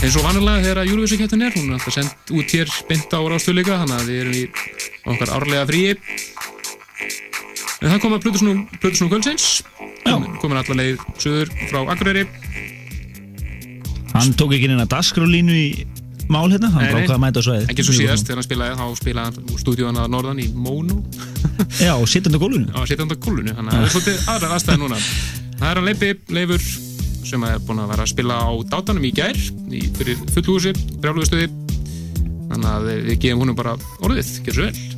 eins 0.00 0.16
og 0.16 0.24
vanlega 0.24 0.64
þegar 0.64 0.88
Júruvísakettin 0.88 1.42
er, 1.44 1.56
hún 1.58 1.68
er 1.68 1.76
alltaf 1.76 1.92
sendt 1.92 2.30
út 2.32 2.52
hér 2.56 2.70
beint 2.88 3.12
á 3.12 3.20
rástöðleika, 3.20 3.82
þannig 3.82 3.98
að 3.98 4.06
við 4.08 4.20
erum 4.22 4.36
í 4.38 4.44
okkar 5.14 5.34
árlega 5.36 5.68
fríi. 5.70 5.94
En 7.80 7.94
það 7.94 8.00
kom 8.02 8.16
að 8.16 8.24
Plutusnú, 8.26 9.08
Kvöldsins, 9.08 9.46
komin 10.42 10.58
allar 10.60 10.76
leið 10.76 11.06
söður 11.22 11.52
frá 11.70 11.80
Akureyri. 11.94 12.26
Hann 14.12 14.34
tók 14.36 14.52
ekki 14.56 14.68
neina 14.68 14.84
dagskrálínu 14.90 15.54
í 15.56 15.68
mál 16.30 16.50
hérna, 16.52 16.68
hann 16.74 16.84
Nei, 16.84 16.92
brákaði 16.92 17.14
að 17.14 17.22
mæta 17.22 17.40
á 17.40 17.46
svæðið. 17.46 17.70
Ekki 17.72 17.86
svo 17.86 17.94
síðast 17.96 18.28
þegar 18.28 18.40
hann 18.40 18.46
spilaði, 18.46 18.76
þá 18.78 19.00
spilaði 19.00 19.56
stúdíónu 19.62 20.02
að 20.02 20.12
norðan 20.12 20.42
í 20.44 20.46
Mono. 20.54 21.00
Já, 21.86 21.94
á 21.96 22.04
gólfinu. 22.04 22.68
Já, 22.68 22.84
sittandi 22.92 23.16
á 23.16 23.22
gólfinu, 23.24 23.56
þannig 23.56 23.72
að 23.72 23.80
það 23.80 23.88
er 23.88 23.94
svolítið 23.94 24.30
aðrar 24.34 24.54
aðstæði 24.58 24.82
núna. 24.84 25.00
Það 25.56 25.66
er 25.70 25.80
hann 25.80 25.88
Leipi, 25.88 26.12
Leifur, 26.36 26.68
sem 27.30 27.48
er 27.48 27.58
búinn 27.64 27.82
að 27.82 27.92
vera 27.94 28.06
að 28.06 28.12
spila 28.12 28.38
á 28.44 28.50
dátanum 28.74 29.08
í 29.08 29.12
gær, 29.16 29.42
í, 29.72 29.82
fyrir 29.98 30.22
fullhúsi, 30.36 30.76
brjáluðustöði. 31.00 31.50
Þannig 32.50 32.70
að 32.74 32.88
við 32.90 33.20
gefum 33.24 33.44
húnum 33.44 33.58
bara 33.58 33.76
orðið, 34.04 34.34
gerð 34.46 34.60
svo 34.60 34.68
vel. 34.68 34.89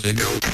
legal. 0.00 0.51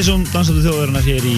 Partizón 0.00 0.22
dansandi 0.32 0.62
þjóðarinnar 0.64 1.02
hér 1.04 1.24
í 1.28 1.32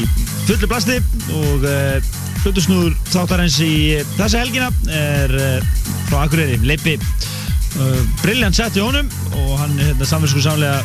fullu 0.47 0.68
plasti 0.70 1.01
og 1.34 1.64
uh, 1.66 2.10
hlutusnúður 2.44 2.93
þáttarins 3.10 3.56
í 3.59 3.70
uh, 3.97 4.05
þessa 4.14 4.39
helgina 4.39 4.68
er 4.86 5.32
uh, 5.34 5.72
frá 6.06 6.20
Akureyri, 6.20 6.60
Leipi 6.62 6.93
uh, 6.94 7.97
brilljant 8.20 8.55
sett 8.55 8.78
í 8.78 8.84
honum 8.84 9.09
og 9.32 9.48
hann 9.59 9.72
er 9.80 9.89
hérna 9.89 10.06
samvinsku 10.06 10.44
samlega 10.44 10.76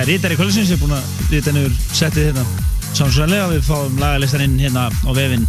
er 0.00 0.10
rítari 0.10 0.34
kvöldsins, 0.34 0.72
ég 0.72 0.80
er 0.80 0.82
búinn 0.82 0.96
að 0.96 1.30
rita 1.30 1.54
niður 1.54 1.76
settið 1.92 2.32
hérna 2.32 2.42
samvinsku 2.88 3.20
samlega 3.20 3.46
við 3.52 3.62
fáum 3.68 4.02
lagalistarinn 4.02 4.58
hérna 4.58 4.88
á 4.90 5.10
vefinn 5.14 5.46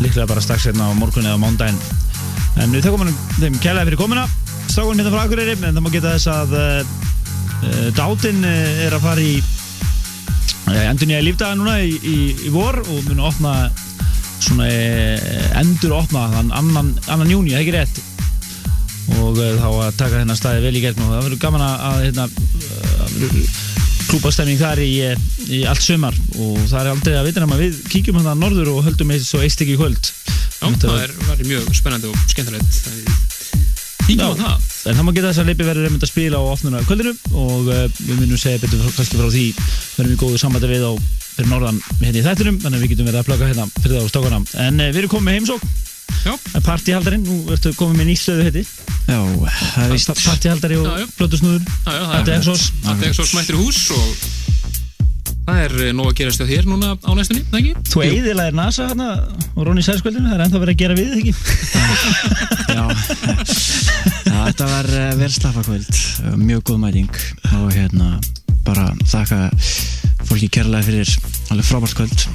líklega 0.00 0.30
bara 0.32 0.46
strax 0.46 0.64
hérna 0.70 0.88
á 0.88 0.96
morgun 0.96 1.28
eða 1.28 1.42
mándaginn 1.44 1.82
en 2.56 2.72
við 2.72 2.88
þakkum 2.88 3.04
hann 3.04 3.20
þeim 3.34 3.60
kælega 3.60 3.90
fyrir 3.90 4.00
komuna. 4.00 4.24
Strákunum 4.70 5.04
hérna 5.04 5.12
frá 5.12 5.28
Akureyri 5.28 5.58
en 5.60 5.76
það 5.76 5.84
má 5.84 5.92
geta 5.92 6.16
þess 6.16 6.32
að 6.38 6.56
uh, 6.56 6.96
uh, 7.60 7.86
Dátinn 8.00 8.40
uh, 8.48 8.84
er 8.88 8.96
að 8.96 9.04
fara 9.10 9.28
í 9.28 9.36
endur 10.84 11.08
nýja 11.10 11.24
lífdaga 11.24 11.58
núna 11.58 11.78
í, 11.84 11.94
í, 11.96 12.16
í 12.46 12.52
vor 12.54 12.80
og 12.82 12.98
munu 13.08 13.26
opna 13.28 13.54
svona 14.42 14.66
eh, 14.68 15.46
endur 15.60 15.96
opna 15.96 16.26
þann 16.34 16.52
annan, 16.54 16.92
annan 17.08 17.32
júni, 17.32 17.54
það 17.54 17.58
er 17.58 17.64
ekki 17.64 17.76
rétt? 17.76 18.02
Og 19.22 19.40
eh, 19.40 19.56
þá 19.60 19.68
að 19.70 19.96
taka 20.00 20.20
þennan 20.20 20.38
staði 20.38 20.66
vel 20.66 20.76
í 20.76 20.84
gegn 20.84 21.02
og 21.04 21.14
það 21.14 21.24
verður 21.24 21.42
gaman 21.46 21.64
að, 21.66 21.86
að 21.88 22.04
hérna, 22.04 22.28
klúpastemning 24.10 24.60
þar 24.60 24.82
í, 24.84 24.92
eh, 25.06 25.26
í 25.50 25.62
allt 25.68 25.84
sömar 25.84 26.16
og 26.36 26.60
það 26.68 26.78
er 26.82 26.92
aldrei 26.92 27.16
að 27.18 27.28
vita 27.30 27.42
nema 27.42 27.60
við 27.60 27.82
kíkjum 27.90 28.20
hann 28.20 28.32
að 28.34 28.42
norður 28.44 28.72
og 28.74 28.86
höldum 28.86 29.12
eitt 29.14 29.26
svo 29.26 29.42
eist 29.44 29.62
ekki 29.62 29.76
í 29.76 29.80
kvöld. 29.80 30.12
Já, 30.56 30.70
það 30.82 31.02
er, 31.02 31.18
var 31.26 31.44
mjög 31.44 31.68
spennandi 31.76 32.12
og 32.12 32.24
skemmtilegt. 32.32 32.80
Kíkjum 34.06 34.26
á 34.26 34.40
það 34.44 34.65
En 34.86 34.94
það 34.94 35.06
má 35.06 35.12
geta 35.16 35.30
þess 35.32 35.42
að 35.42 35.48
Leipi 35.50 35.66
verður 35.66 35.88
einmitt 35.88 36.06
að 36.06 36.12
spila 36.12 36.38
á 36.38 36.44
opnuna 36.52 36.82
kvöldinu 36.86 37.14
og 37.34 37.70
uh, 37.72 37.86
við 38.06 38.20
munum 38.20 38.38
segja 38.40 38.62
betur 38.62 38.84
kannski 38.86 39.18
frá 39.18 39.26
því. 39.32 39.46
Verðum 39.96 40.12
við 40.14 40.20
góðu 40.22 40.42
sambandi 40.42 40.70
við 40.70 40.86
á 40.86 40.92
fyrir 41.36 41.50
norðan 41.50 41.82
hérna 42.00 42.20
í 42.20 42.24
þættinum 42.24 42.62
þannig 42.62 42.78
að 42.78 42.84
við 42.86 42.94
getum 42.94 43.10
verið 43.10 43.20
að 43.20 43.28
plaka 43.28 43.50
hérna 43.50 43.66
fyrir 43.76 43.98
það 43.98 44.06
á 44.06 44.12
stokkana 44.14 44.38
en 44.66 44.80
uh, 44.80 44.88
við 44.88 45.02
erum 45.02 45.12
komið 45.16 45.28
með 45.28 45.38
heimsók 45.40 45.66
Já. 46.26 46.32
Partíhaldarinn, 46.64 47.26
nú 47.26 47.52
ertu 47.54 47.72
komið 47.78 48.00
með 48.00 48.08
nýtt 48.10 48.22
stöðu 48.22 48.46
heiti. 48.46 48.62
Já, 49.06 49.18
það 49.18 49.84
er 49.84 49.92
víst 49.92 50.12
Partíhaldari 50.24 50.78
og 50.80 50.88
blötusnúður 51.18 51.62
Já, 51.62 51.92
já, 51.92 52.00
það 52.02 52.16
Addi 52.18 52.32
er 52.32 52.40
Exos. 52.40 52.64
Exos 53.10 53.34
mættir 53.36 53.60
hús 53.60 53.82
og 53.94 54.35
það 55.46 55.60
er 55.64 55.74
eh, 55.84 55.92
nóg 55.96 56.10
að 56.10 56.16
gerast 56.20 56.42
hjá 56.42 56.48
þér 56.50 56.68
núna 56.70 56.94
á 56.98 57.10
næstunni, 57.16 57.44
það 57.50 57.60
ekki? 57.60 57.84
Þú 57.90 58.02
eiðilaðir 58.06 58.56
NASA 58.58 58.88
hérna 58.90 59.08
og 59.54 59.60
Ronny 59.66 59.84
Sælskvöldinu, 59.86 60.30
það 60.30 60.36
er 60.38 60.44
ennþá 60.46 60.62
verið 60.62 60.74
að 60.74 60.80
gera 60.82 60.98
við, 60.98 61.10
ekki? 61.20 61.32
Já, 62.76 62.84
þetta 64.26 64.70
var 64.72 64.90
uh, 64.90 65.06
vel 65.20 65.30
slappakvöld, 65.32 66.02
uh, 66.26 66.34
mjög 66.40 66.66
góð 66.70 66.82
mæting 66.82 67.22
og 67.60 67.70
hérna 67.72 68.16
bara 68.66 68.90
þakka 69.06 69.46
fólki 70.26 70.50
kærlega 70.50 70.86
fyrir 70.86 71.16
alveg 71.54 71.68
frábært 71.68 71.96
kvöld. 72.00 72.26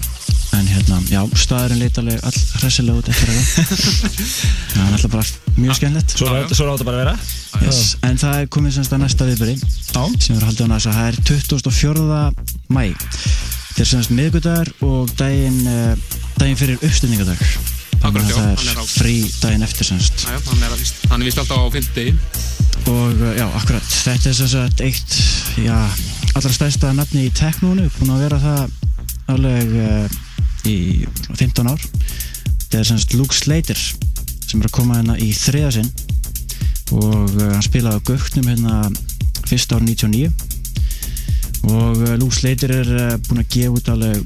En 0.51 0.65
hérna, 0.67 0.97
já, 1.07 1.21
staðurinn 1.39 1.79
leit 1.79 1.95
alveg 1.99 2.23
all 2.27 2.39
hressilega 2.59 2.99
út 2.99 3.07
eftir 3.11 3.29
þetta. 3.31 3.77
Það 4.73 4.81
er 4.81 4.95
alltaf 4.97 5.13
bara 5.13 5.61
mjög 5.61 5.77
skemmtilegt. 5.79 6.15
Svo 6.19 6.27
er 6.35 6.49
svo 6.51 6.65
er 6.65 6.73
átt 6.73 6.83
að 6.83 6.89
bara 6.89 6.99
vera. 7.05 7.13
Yes. 7.61 7.95
en 8.07 8.17
það 8.19 8.37
er 8.39 8.49
komið 8.51 8.75
semst 8.77 8.93
að 8.95 9.01
næsta 9.03 9.27
viðbyrði 9.27 9.55
sem 9.61 10.37
er 10.37 10.45
haldið 10.47 10.67
á 10.67 10.71
NASA, 10.71 10.93
það 10.95 11.09
er 11.11 11.17
24. 11.29 12.19
mæ 12.73 12.87
þetta 12.95 13.83
er 13.83 13.91
semst 13.91 14.15
miðgudagur 14.15 14.73
og 14.87 15.13
daginn 15.19 15.61
uh, 15.67 15.93
daginn 16.39 16.59
fyrir 16.59 16.81
uppstunningadag 16.81 17.45
Akkurat, 18.01 18.25
já, 18.25 18.33
það 18.33 18.69
er 18.71 18.87
frí 18.89 19.15
daginn 19.43 19.67
eftir 19.67 19.91
semst 19.91 20.25
hann 20.25 20.65
er, 20.65 20.73
að 20.73 21.27
vist 21.27 21.41
alltaf 21.43 21.61
á 21.61 21.67
5. 21.77 21.91
degi 21.99 22.15
og 22.89 23.13
uh, 23.21 23.33
já, 23.37 23.45
akkurat, 23.45 23.85
þetta 23.85 24.31
er 24.31 24.37
sem 24.37 24.49
sagt 24.49 24.81
eitt, 24.81 25.17
já, 25.61 25.75
allra 26.33 26.53
stærsta 26.55 26.93
nafni 26.97 27.27
í 27.27 27.33
teknónu, 27.35 27.85
búin 27.99 28.15
að 28.15 28.23
vera 28.25 28.39
það 28.41 28.79
alveg 29.31 29.75
uh, 29.77 30.19
í 30.67 30.77
15 31.37 31.69
ár. 31.71 31.83
Þetta 32.61 32.79
er 32.79 32.87
sem 32.87 33.01
sagt 33.01 33.15
Luke 33.17 33.35
Slater 33.35 33.79
sem 33.79 34.59
er 34.59 34.67
að 34.67 34.75
koma 34.75 34.99
hérna 34.99 35.17
í 35.21 35.31
þriða 35.35 35.73
sinn. 35.77 35.91
Og 36.97 37.35
uh, 37.37 37.51
hann 37.53 37.65
spilaði 37.65 38.01
á 38.01 38.07
Göknum 38.09 38.49
hérna 38.51 38.81
fyrst 39.47 39.73
ár 39.75 39.83
99 39.83 40.31
og 41.69 41.97
uh, 41.97 42.13
Luke 42.17 42.35
Slater 42.35 42.73
er 42.73 42.89
uh, 42.95 43.17
búin 43.27 43.43
að 43.43 43.51
gefa 43.53 43.75
út 43.77 43.91
alveg 43.93 44.21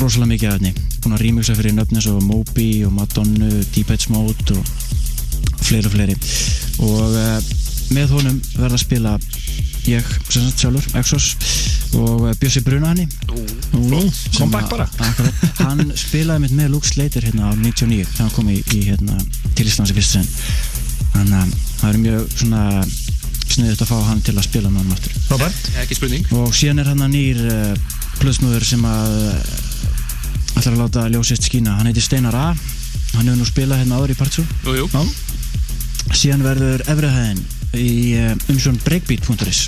rosalega 0.00 0.30
mikið 0.32 0.50
af 0.50 0.58
henni. 0.58 0.72
Búin 1.02 1.16
að 1.16 1.24
remixa 1.26 1.56
fyrir 1.58 1.76
nöfni 1.76 2.02
svo 2.02 2.18
Moby 2.24 2.68
og 2.86 2.94
Madonna, 2.96 3.50
Deep 3.74 3.92
Edge 3.94 4.12
Mode 4.14 4.56
og 4.56 4.72
fleiri 5.62 5.86
og 5.86 5.94
fleiri. 5.94 6.16
Og 6.82 7.18
uh, 7.18 7.52
með 7.92 8.16
honum 8.16 8.40
verða 8.56 8.78
að 8.78 8.84
spila 8.84 9.16
ég 9.90 10.06
sem 10.30 10.44
sagt 10.46 10.62
sjálfur, 10.62 10.98
Exos. 11.00 11.32
Og 11.98 12.26
uh, 12.26 12.34
Bjössi 12.40 12.62
Bruna 12.64 12.92
henni. 12.92 13.06
Flott. 13.70 14.20
Comeback 14.38 14.70
bara. 14.72 14.88
hann 15.66 15.92
spilaði 15.98 16.46
mitt 16.46 16.56
með 16.56 16.74
Luke 16.76 16.88
Slater 16.88 17.26
hérna 17.26 17.50
á 17.50 17.52
99 17.54 18.06
þegar 18.08 18.22
hann 18.24 18.34
kom 18.36 18.50
í, 18.52 18.60
í 18.72 18.84
hérna, 18.88 19.18
til 19.56 19.68
Íslands 19.68 19.92
í 19.92 19.98
fyrst 19.98 20.18
sinn. 20.18 20.28
Þannig 21.12 21.38
að 21.42 21.56
það 21.82 21.88
er 21.90 22.02
mjög 22.06 22.36
svona 22.38 22.62
sniðið 23.48 23.82
að 23.84 23.90
fá 23.90 23.98
hann 24.08 24.22
til 24.24 24.36
að 24.36 24.46
spila 24.46 24.70
með 24.70 24.84
hann 24.84 24.94
aftur. 24.96 25.16
Robert? 25.32 25.66
Ekki 25.82 25.98
spurning. 25.98 26.30
Og 26.38 26.54
síðan 26.56 26.82
er 26.82 26.92
hann 26.92 27.04
að 27.04 27.12
nýr 27.16 27.42
uh, 27.48 27.98
plusnúður 28.20 28.64
sem 28.66 28.84
að 28.88 29.18
uh, 29.26 29.56
ætlar 30.56 30.72
að 30.76 30.80
láta 30.84 31.08
ljósist 31.12 31.48
skína. 31.48 31.76
Hann 31.78 31.90
heitir 31.90 32.06
Steinar 32.06 32.38
A. 32.38 32.46
Hann 33.12 33.28
hefur 33.28 33.40
nú 33.42 33.46
spilað 33.48 33.82
hérna 33.82 33.98
áður 34.00 34.14
í 34.14 34.18
Partsú 34.18 34.42
Jú, 34.64 34.86
jú. 34.88 35.02
Síðan 36.16 36.44
verður 36.46 36.84
efrihæðin 36.88 37.42
í 37.76 37.90
uh, 38.20 38.32
umsjón 38.52 38.78
breakbeat.is 38.84 39.66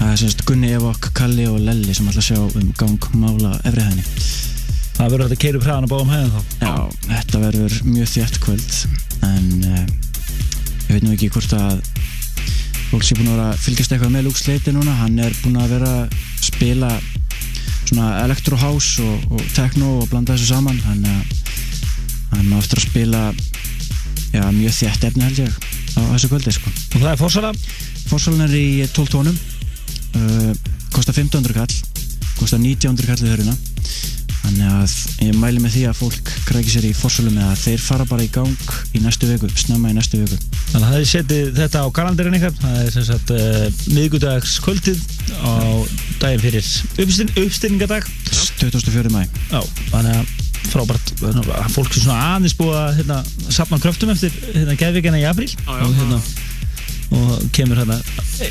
það 0.00 0.12
er 0.14 0.20
semst 0.22 0.44
Gunni, 0.48 0.70
Evok, 0.72 1.10
Kalli 1.16 1.44
og 1.50 1.58
Lelli 1.60 1.92
sem 1.96 2.08
ætla 2.08 2.22
að 2.22 2.30
sjá 2.30 2.38
um 2.40 2.70
gang 2.80 3.10
mála 3.20 3.52
efrihæðinni 3.68 4.06
Það 4.96 5.12
verður 5.14 5.38
keira 5.40 5.56
upp 5.60 5.64
hraðan 5.64 5.86
að 5.86 5.92
báðum 5.94 6.10
hæðin 6.12 6.32
þá. 6.32 6.40
Já, 6.60 6.72
þetta 7.06 7.38
verður 7.40 7.76
mjög 7.88 8.08
þjætt 8.14 8.38
kvöld 8.44 8.74
en 9.24 9.46
uh, 9.64 9.84
ég 10.88 10.90
veit 10.90 11.04
nú 11.06 11.14
ekki 11.14 11.30
hvort 11.32 11.54
að 11.56 11.78
fólk 12.90 13.04
sé 13.06 13.14
búin 13.14 13.30
að 13.38 13.58
fylgjast 13.62 13.92
eitthvað 13.94 14.14
með 14.16 14.24
Luke 14.26 14.40
Slater 14.40 14.74
núna 14.74 14.94
hann 14.98 15.18
er 15.22 15.34
búin 15.44 15.58
að 15.62 15.74
vera 15.76 15.90
að 16.00 16.14
spila 16.42 16.88
svona 17.84 18.08
electro 18.24 18.58
house 18.58 19.02
og, 19.04 19.26
og 19.30 19.44
techno 19.54 20.00
og 20.00 20.08
blanda 20.10 20.34
þessu 20.34 20.50
saman 20.50 20.80
hann, 20.88 21.06
hann 22.32 22.50
á 22.50 22.58
eftir 22.58 22.80
að 22.80 22.86
spila 22.88 23.22
já, 24.34 24.42
mjög 24.54 24.74
þjætt 24.80 25.06
efni 25.10 25.26
held 25.28 25.42
ég 25.44 25.54
á 25.94 26.00
þessu 26.14 26.30
kvöldi 26.32 26.54
sko. 26.54 26.70
Og 26.70 26.98
það 26.98 27.12
er 27.12 27.20
fórsala? 27.20 27.52
Fórsalan 28.10 28.46
er 28.46 28.54
í 28.58 28.66
12 28.90 29.14
tónum 29.14 29.38
uh, 29.38 30.52
kostar 30.94 31.14
1500 31.14 31.54
kall 31.54 31.74
kostar 32.40 32.58
1900 32.58 33.06
kall 33.06 33.26
í 33.26 33.30
höruna 33.30 33.54
þannig 34.40 34.72
að 34.72 34.94
ég 35.26 35.38
mæli 35.40 35.62
með 35.62 35.74
því 35.76 35.82
að 35.90 35.98
fólk 36.00 36.32
krækir 36.48 36.74
sér 36.74 36.86
í 36.88 36.92
fórsalum 36.96 37.38
eða 37.38 37.56
þeir 37.60 37.82
fara 37.84 38.06
bara 38.08 38.24
í 38.24 38.30
gang 38.32 38.66
í 38.96 39.02
næstu 39.04 39.28
viku, 39.30 39.50
snemma 39.60 39.92
í 39.92 39.96
næstu 39.96 40.20
viku. 40.22 40.38
Þannig 40.72 40.86
að 40.86 40.92
það 40.92 40.98
er 41.00 41.08
setið 41.12 41.50
þetta 41.60 41.84
á 41.84 41.88
kalendarinn 41.98 42.38
ykkar. 42.40 42.54
Það 42.60 42.78
er 42.82 42.92
sem 42.96 43.06
sagt 43.08 43.32
uh, 43.36 43.80
miðgudags 43.96 44.58
kvöldið 44.64 45.02
á 45.44 45.52
daginn 46.22 46.44
fyrir 46.44 46.70
uppstyrningadag 47.44 48.08
24. 48.60 49.12
mæ 49.12 49.24
Já, 49.50 49.60
þannig 49.90 50.14
að 50.20 50.36
frábært. 50.70 51.14
Fólk 51.72 51.94
er 51.94 52.02
svona 52.02 52.20
aðeins 52.36 52.56
búið 52.58 52.78
að 52.78 52.98
hérna, 53.00 53.18
sapna 53.48 53.80
kröftum 53.82 54.12
eftir 54.12 54.34
hérna, 54.52 54.76
geðvíkina 54.78 55.20
í 55.20 55.26
apríl. 55.28 55.48
Já, 55.50 55.78
og, 55.80 55.94
hérna, 55.96 56.20
og 57.16 57.46
kemur 57.56 57.80
hérna 57.80 57.98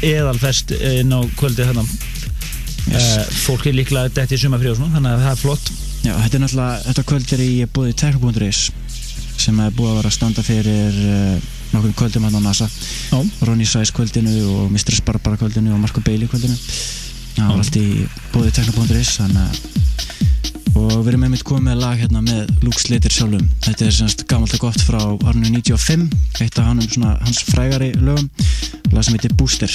eðalfest 0.02 0.74
inn 0.76 1.14
á 1.14 1.20
kvöldið 1.40 1.70
hérna 1.72 1.86
Yes. 2.88 3.06
uh, 3.20 3.38
fólk 3.46 3.68
er 3.70 3.78
líklega 3.78 4.12
dætt 4.16 4.34
í 4.34 4.40
svona 4.42 4.60
þannig 4.62 5.12
að 5.12 5.24
það 5.26 5.32
er 5.32 5.42
flott 5.44 5.72
Já, 6.00 6.14
þetta 6.16 6.38
er 6.38 6.44
náttúrulega, 6.46 6.82
þetta 6.88 7.04
kvöld 7.12 7.34
er 7.36 7.42
í 7.44 7.52
búið 7.76 7.96
Tekno.is 8.00 8.62
sem 9.40 9.60
er 9.64 9.74
búið 9.76 9.92
að 9.92 9.98
vera 10.00 10.12
að 10.12 10.16
standa 10.16 10.46
fyrir 10.46 11.02
uh, 11.04 11.50
nokkur 11.74 11.98
kvöldum 12.00 12.26
hann 12.28 12.40
á 12.40 12.42
NASA 12.44 12.70
Já. 13.12 13.20
Ronny 13.48 13.68
Sæs 13.68 13.92
kvöldinu 13.96 14.38
og 14.56 14.72
Mr. 14.72 14.96
Barbara 15.06 15.40
kvöldinu 15.40 15.76
og 15.76 15.84
Marco 15.84 16.04
Bailey 16.06 16.32
kvöldinu 16.32 16.56
það 17.36 17.52
var 17.52 17.62
allt 17.62 17.80
í 17.80 17.88
þannig 19.20 19.44
að 19.44 19.80
og 20.80 21.02
við 21.04 21.10
erum 21.12 21.24
einmitt 21.28 21.44
komið 21.48 21.66
með 21.66 21.82
lag 21.82 22.00
hérna 22.00 22.22
með 22.24 22.52
Luke 22.64 22.80
Slater 22.80 23.12
sjálfum 23.14 23.48
þetta 23.66 23.88
er 23.88 23.96
semst 23.96 24.24
gammalt 24.30 24.54
og 24.56 24.64
gott 24.64 24.84
frá 24.86 25.00
árinu 25.28 25.50
95 25.60 26.06
eitt 26.40 26.60
af 26.62 26.70
hann 26.70 26.84
svona, 26.86 27.16
hans 27.26 27.42
frægari 27.50 27.92
lögum 28.00 28.30
lag 28.94 29.04
sem 29.04 29.18
heitir 29.18 29.36
Booster 29.40 29.74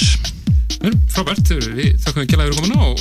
Frábært, 1.15 1.53
við 1.75 1.95
þakkum 2.03 2.25
ekki 2.25 2.37
að 2.37 2.43
vera 2.43 2.57
komin 2.59 2.75
og 2.75 2.95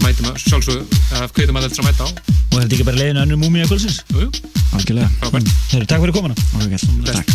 mætum 0.00 0.30
að 0.30 0.38
sjálfsögðu 0.44 1.00
að 1.20 1.34
kveitum 1.36 1.58
að 1.58 1.66
þetta 1.66 1.80
að 1.82 1.88
mæta 1.90 2.06
á 2.06 2.10
Og 2.50 2.56
þetta 2.58 2.66
er 2.66 2.76
ekki 2.76 2.86
bara 2.88 2.98
múmíu 3.38 3.62
að 3.64 3.70
kvöldsins? 3.70 4.00
Jú, 4.10 4.26
jú. 4.26 4.30
Algjörlega. 4.74 5.10
Frábært. 5.20 5.52
Þeir 5.70 5.86
takk 5.90 6.04
fyrir 6.04 6.16
komuna. 6.16 6.34
Ok, 6.58 6.72
takk. 7.10 7.28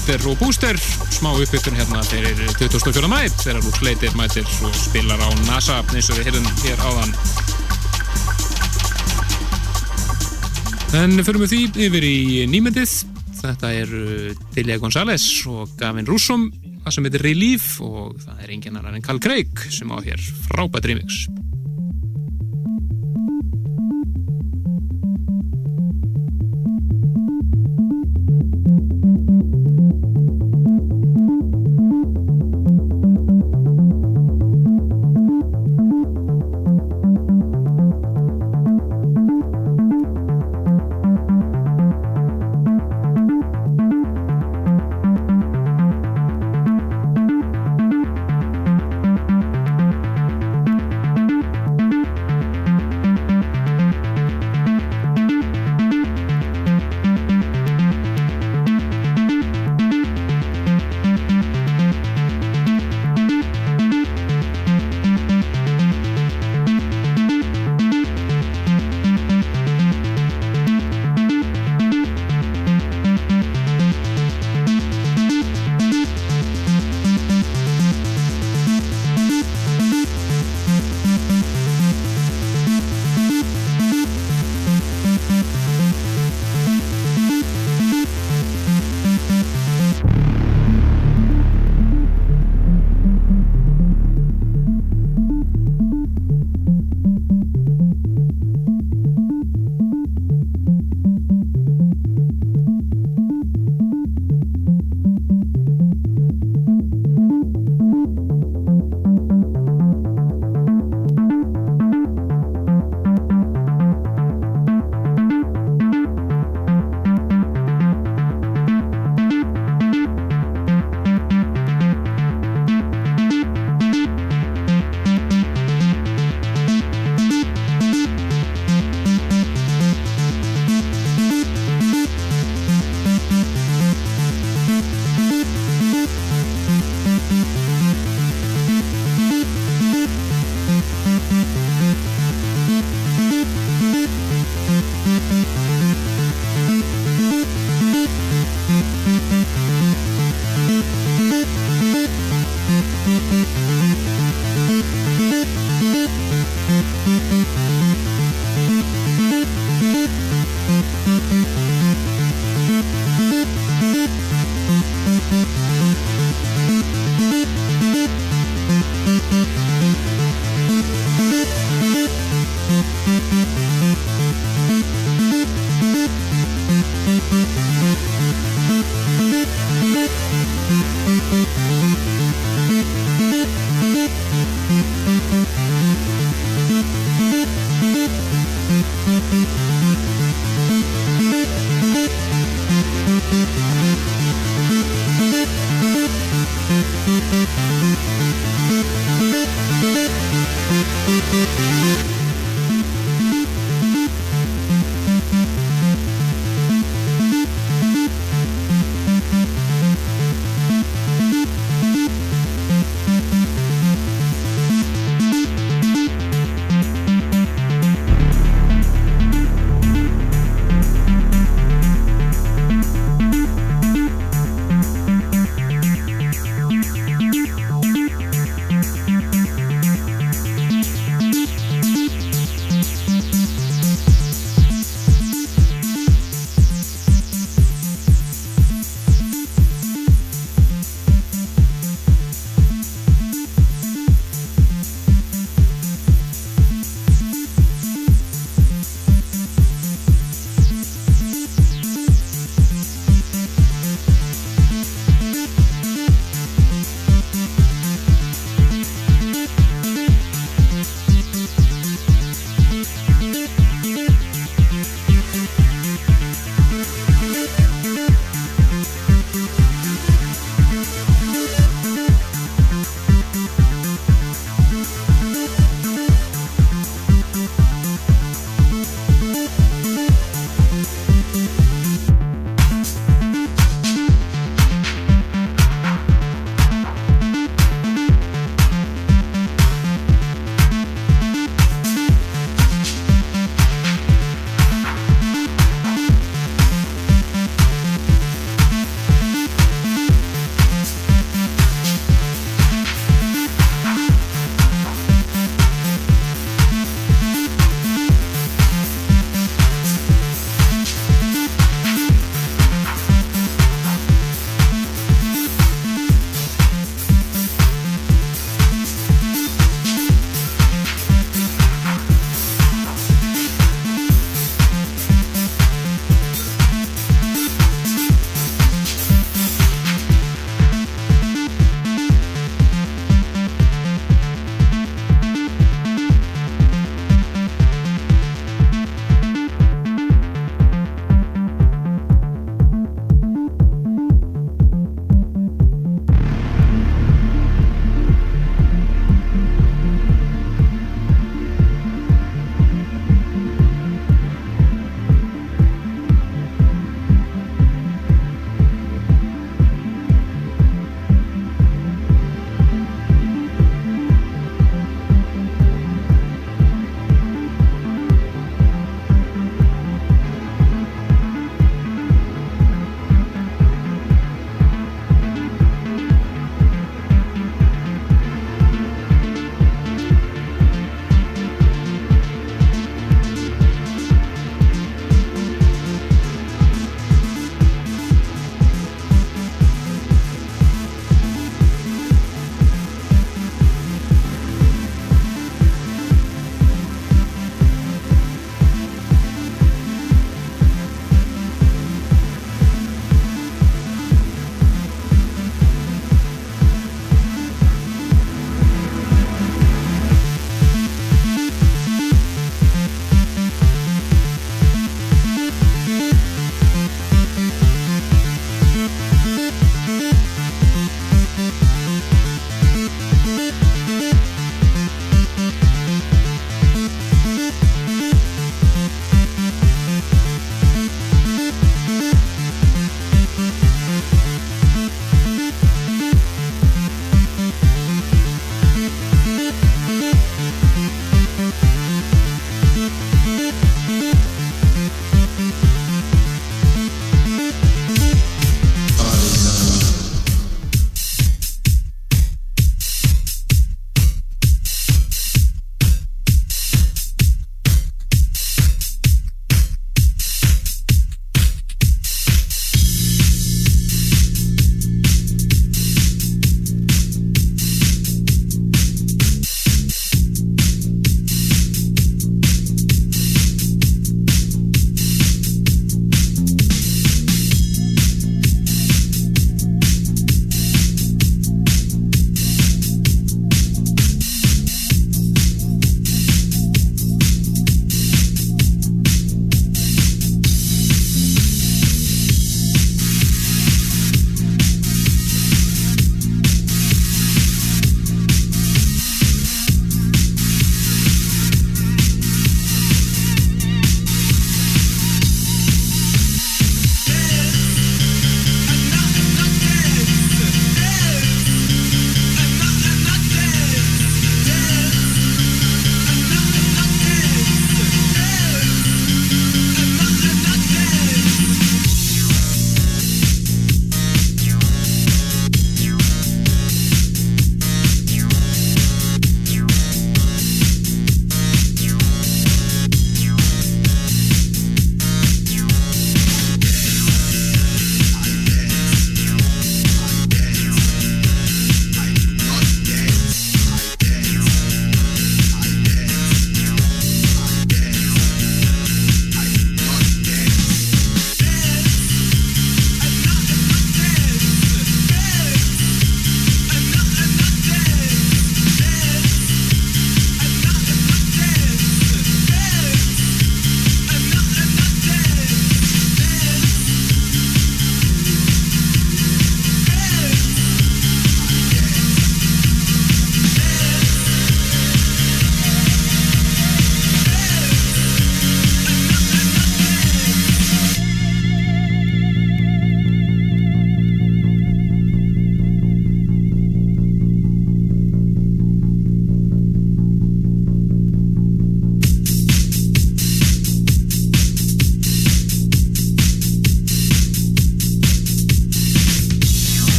Slater 0.00 0.30
og 0.30 0.38
Booster. 0.40 0.76
Smá 1.12 1.28
uppbytun 1.36 1.76
hérna 1.76 2.00
fyrir 2.08 2.38
24. 2.56 3.08
mæ 3.10 3.18
þegar 3.28 3.58
Luke 3.60 3.76
Slater 3.76 4.14
mætir 4.16 4.46
og 4.64 4.72
spilar 4.72 5.20
á 5.20 5.28
NASA 5.44 5.76
eins 5.92 6.08
og 6.08 6.16
við 6.16 6.30
heyrðum 6.30 6.46
hér 6.62 6.80
áðan. 6.88 7.12
En 11.02 11.20
fyrir 11.20 11.42
við 11.42 11.52
því 11.52 11.60
yfir 11.88 12.06
í 12.08 12.16
nýmyndið 12.48 12.94
þetta 13.42 13.74
er 13.82 13.92
Delia 14.56 14.80
González 14.80 15.26
og 15.50 15.76
Gavin 15.80 16.08
Roussom 16.08 16.48
það 16.80 16.96
sem 16.96 17.10
heitir 17.10 17.26
Relief 17.26 17.68
og 17.84 18.16
það 18.24 18.40
er 18.46 18.56
engin 18.56 18.80
annar 18.80 18.96
en 18.96 19.04
Carl 19.04 19.20
Craig 19.20 19.68
sem 19.68 19.92
á 19.92 20.00
hér 20.00 20.24
frábært 20.48 20.88
remix 20.88 21.26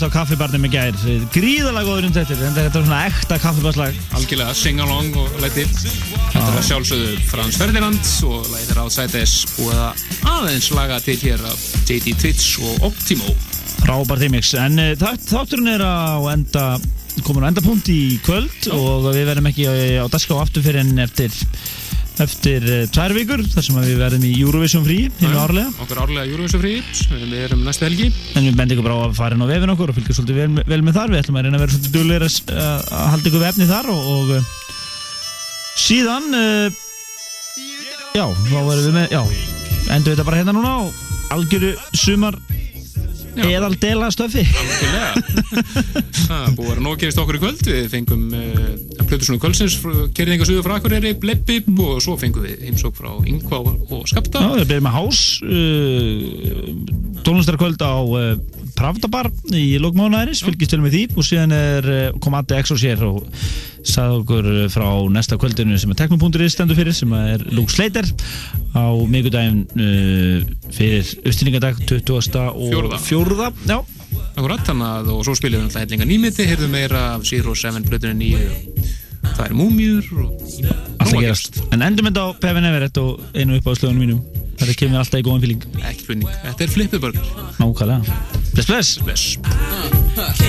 heyrðist 0.00 0.08
á 0.08 0.16
kaffibarnum 0.16 0.64
í 0.64 0.70
gær. 0.72 0.96
Gríðalega 1.34 1.84
góður 1.84 2.06
um 2.08 2.12
þetta 2.14 2.36
Þetta 2.40 2.62
er 2.80 2.84
svona 2.86 3.00
ekta 3.10 3.36
kaffibarslag 3.42 3.98
Algjörlega, 4.16 4.54
sing 4.56 4.80
along 4.80 5.10
og 5.20 5.34
let 5.42 5.56
it 5.60 5.74
Þetta 5.74 6.44
er 6.46 6.56
að 6.60 6.66
sjálfsögðu 6.70 7.10
Frans 7.28 7.58
Ferdinand 7.60 8.12
og 8.30 8.48
læðir 8.54 8.80
á 8.80 8.86
Sætes 8.94 9.34
og 9.60 9.74
aðeins 10.30 10.70
laga 10.76 11.00
til 11.04 11.18
hér 11.20 11.44
af 11.50 11.66
JD 11.90 12.14
Twitch 12.22 12.56
og 12.64 12.88
Optimo. 12.90 13.34
Frábær 13.82 14.20
þeimix 14.22 14.54
En 14.60 14.80
þátt- 15.00 15.28
þátturinn 15.34 15.74
er 15.74 15.84
á 15.84 16.16
enda 16.32 16.64
komin 17.26 17.44
á 17.44 17.50
endapunkt 17.52 17.90
í 17.92 18.16
kvöld 18.24 18.70
og 18.72 19.10
við 19.12 19.26
verðum 19.28 19.50
ekki 19.50 19.66
á, 19.68 19.72
á 20.00 20.06
dagská 20.08 20.38
aftur 20.40 20.64
fyrir 20.64 20.80
en 20.86 21.04
eftir 21.04 21.34
eftir 22.24 22.64
uh, 22.66 22.82
tvær 22.92 23.14
vikur 23.16 23.42
þar 23.52 23.66
sem 23.66 23.78
við 23.80 24.00
verðum 24.00 24.26
í 24.28 24.32
Eurovision 24.40 24.84
frí 24.86 24.98
hinn 25.20 25.36
árlega. 25.36 25.70
Okkur 25.84 26.02
árlega 26.04 26.26
Eurovision 26.30 26.62
frí 26.62 26.74
Við 27.10 27.36
erum 27.44 27.64
næstu 27.66 27.86
helgi. 27.86 28.10
En 28.36 28.46
við 28.46 28.58
bendum 28.58 28.76
ykkur 28.76 28.88
bara 28.88 28.98
á 28.98 29.02
að 29.08 29.16
fara 29.18 29.36
inn 29.36 29.44
á 29.44 29.50
vefin 29.50 29.74
okkur 29.74 29.92
og 29.92 29.98
fylgja 29.98 30.16
svolítið 30.18 30.40
vel, 30.40 30.64
vel 30.72 30.80
með 30.86 30.98
þar. 30.98 31.14
Við 31.14 31.22
ætlum 31.22 31.40
að 31.40 31.46
reyna 31.46 31.58
að 31.60 31.64
vera 31.64 31.76
svolítið 31.76 31.96
duglegir 31.96 32.26
að, 32.28 32.88
halda 33.10 33.30
ykkur 33.30 33.44
við 33.44 33.50
efni 33.50 33.68
þar 33.70 33.90
og, 33.94 34.08
og 34.14 34.32
uh, 34.36 34.54
síðan, 35.80 36.30
uh, 36.36 36.80
já, 38.16 38.24
þá 38.26 38.58
verðum 38.58 38.86
við 38.88 38.96
með, 38.98 39.14
já, 39.16 39.22
endur 39.96 40.14
þetta 40.14 40.28
bara 40.28 40.42
hérna 40.42 40.56
núna 40.56 40.74
á 40.76 40.80
algjöru 41.36 41.74
sumar 41.94 42.38
eðal 43.38 43.74
dela 43.80 44.10
stöfi. 44.12 44.44
Það 46.26 46.54
búið 46.58 46.72
að 46.74 46.82
nóg 46.84 46.94
að 46.94 47.00
gerast 47.04 47.20
okkur 47.22 47.38
í 47.38 47.42
kvöld. 47.42 47.62
Við 47.70 47.88
fengum 47.92 48.26
uh, 48.36 49.04
Plötusnúðu 49.10 49.42
kvöldsins 49.42 49.76
Kerðinga 50.16 50.46
suðu 50.48 50.64
frá 50.66 50.76
Akureyri, 50.78 51.14
Bleppi 51.18 51.60
og 51.82 51.98
svo 52.04 52.16
fengum 52.20 52.46
við 52.46 52.66
heimsók 52.68 52.96
frá 52.98 53.10
Ingva 53.26 53.62
og 53.66 54.06
Skapta. 54.10 54.42
Já, 54.44 54.50
við 54.60 54.68
byrjum 54.72 54.86
með 54.86 54.96
hás 54.98 55.22
uh, 55.46 56.66
tónlistarkvöld 57.26 57.82
á 57.82 57.94
uh, 57.98 58.34
Pravdabar 58.80 59.28
í 59.52 59.76
lókmánaðarins, 59.76 60.40
fylgist 60.40 60.72
vel 60.72 60.80
með 60.80 60.94
því 60.94 61.00
og 61.12 61.26
síðan 61.26 61.52
er 61.52 61.88
eh, 61.92 62.06
kom 62.24 62.36
Andi 62.38 62.56
Exos 62.56 62.80
hér 62.80 63.02
og 63.04 63.18
sagði 63.84 64.20
okkur 64.22 64.48
frá 64.72 64.86
næsta 65.12 65.36
kvöldinu 65.40 65.76
sem 65.80 65.92
er 65.92 65.98
teknopunkturinn 66.00 66.52
stendur 66.52 66.78
fyrir 66.78 66.96
sem 66.96 67.12
er 67.16 67.44
Luke 67.52 67.72
Slater 67.72 68.08
á 68.72 68.88
miðgudaginn 69.12 69.62
uh, 69.68 70.48
fyrir 70.72 71.12
uppstillingadag 71.24 71.80
20. 71.88 72.40
og 72.48 72.72
Fjórða. 72.72 73.00
fjórða 73.04 73.50
já, 73.68 73.78
Akkurat, 74.36 74.64
þannig 74.64 74.88
að 74.88 75.12
og 75.14 75.22
svo 75.26 75.36
spilum 75.36 75.60
við 75.60 75.68
alltaf 75.68 75.84
hellinga 75.84 76.08
nýmiti, 76.08 76.48
heyrðum 76.48 76.74
meira 76.74 77.04
af 77.16 77.28
Zero 77.28 77.56
Seven 77.58 77.84
plötunni 77.84 78.30
nýju 78.30 78.88
það 79.24 79.44
er 79.46 79.54
múmjur 79.56 80.04
en 81.70 81.84
endur 81.86 82.04
með 82.04 82.12
þetta 82.12 82.22
á 82.24 82.28
Pefin 82.42 82.68
Everett 82.70 83.00
og 83.02 83.10
einu 83.34 83.58
upp 83.58 83.66
á 83.66 83.72
slögunum 83.78 84.02
mínum. 84.04 84.20
Þetta 84.60 84.74
kemur 84.76 85.00
alltaf 85.00 85.22
í 85.22 85.24
góðan 85.24 85.44
fíling 85.44 85.62
ekki 85.88 86.02
flinning, 86.08 86.30
þetta 86.44 86.66
er 86.66 86.70
flippiburger 86.74 87.26
nákvæmlega, 87.60 88.02
bless 88.52 88.68
bless. 88.68 88.88
Bless. 89.08 90.40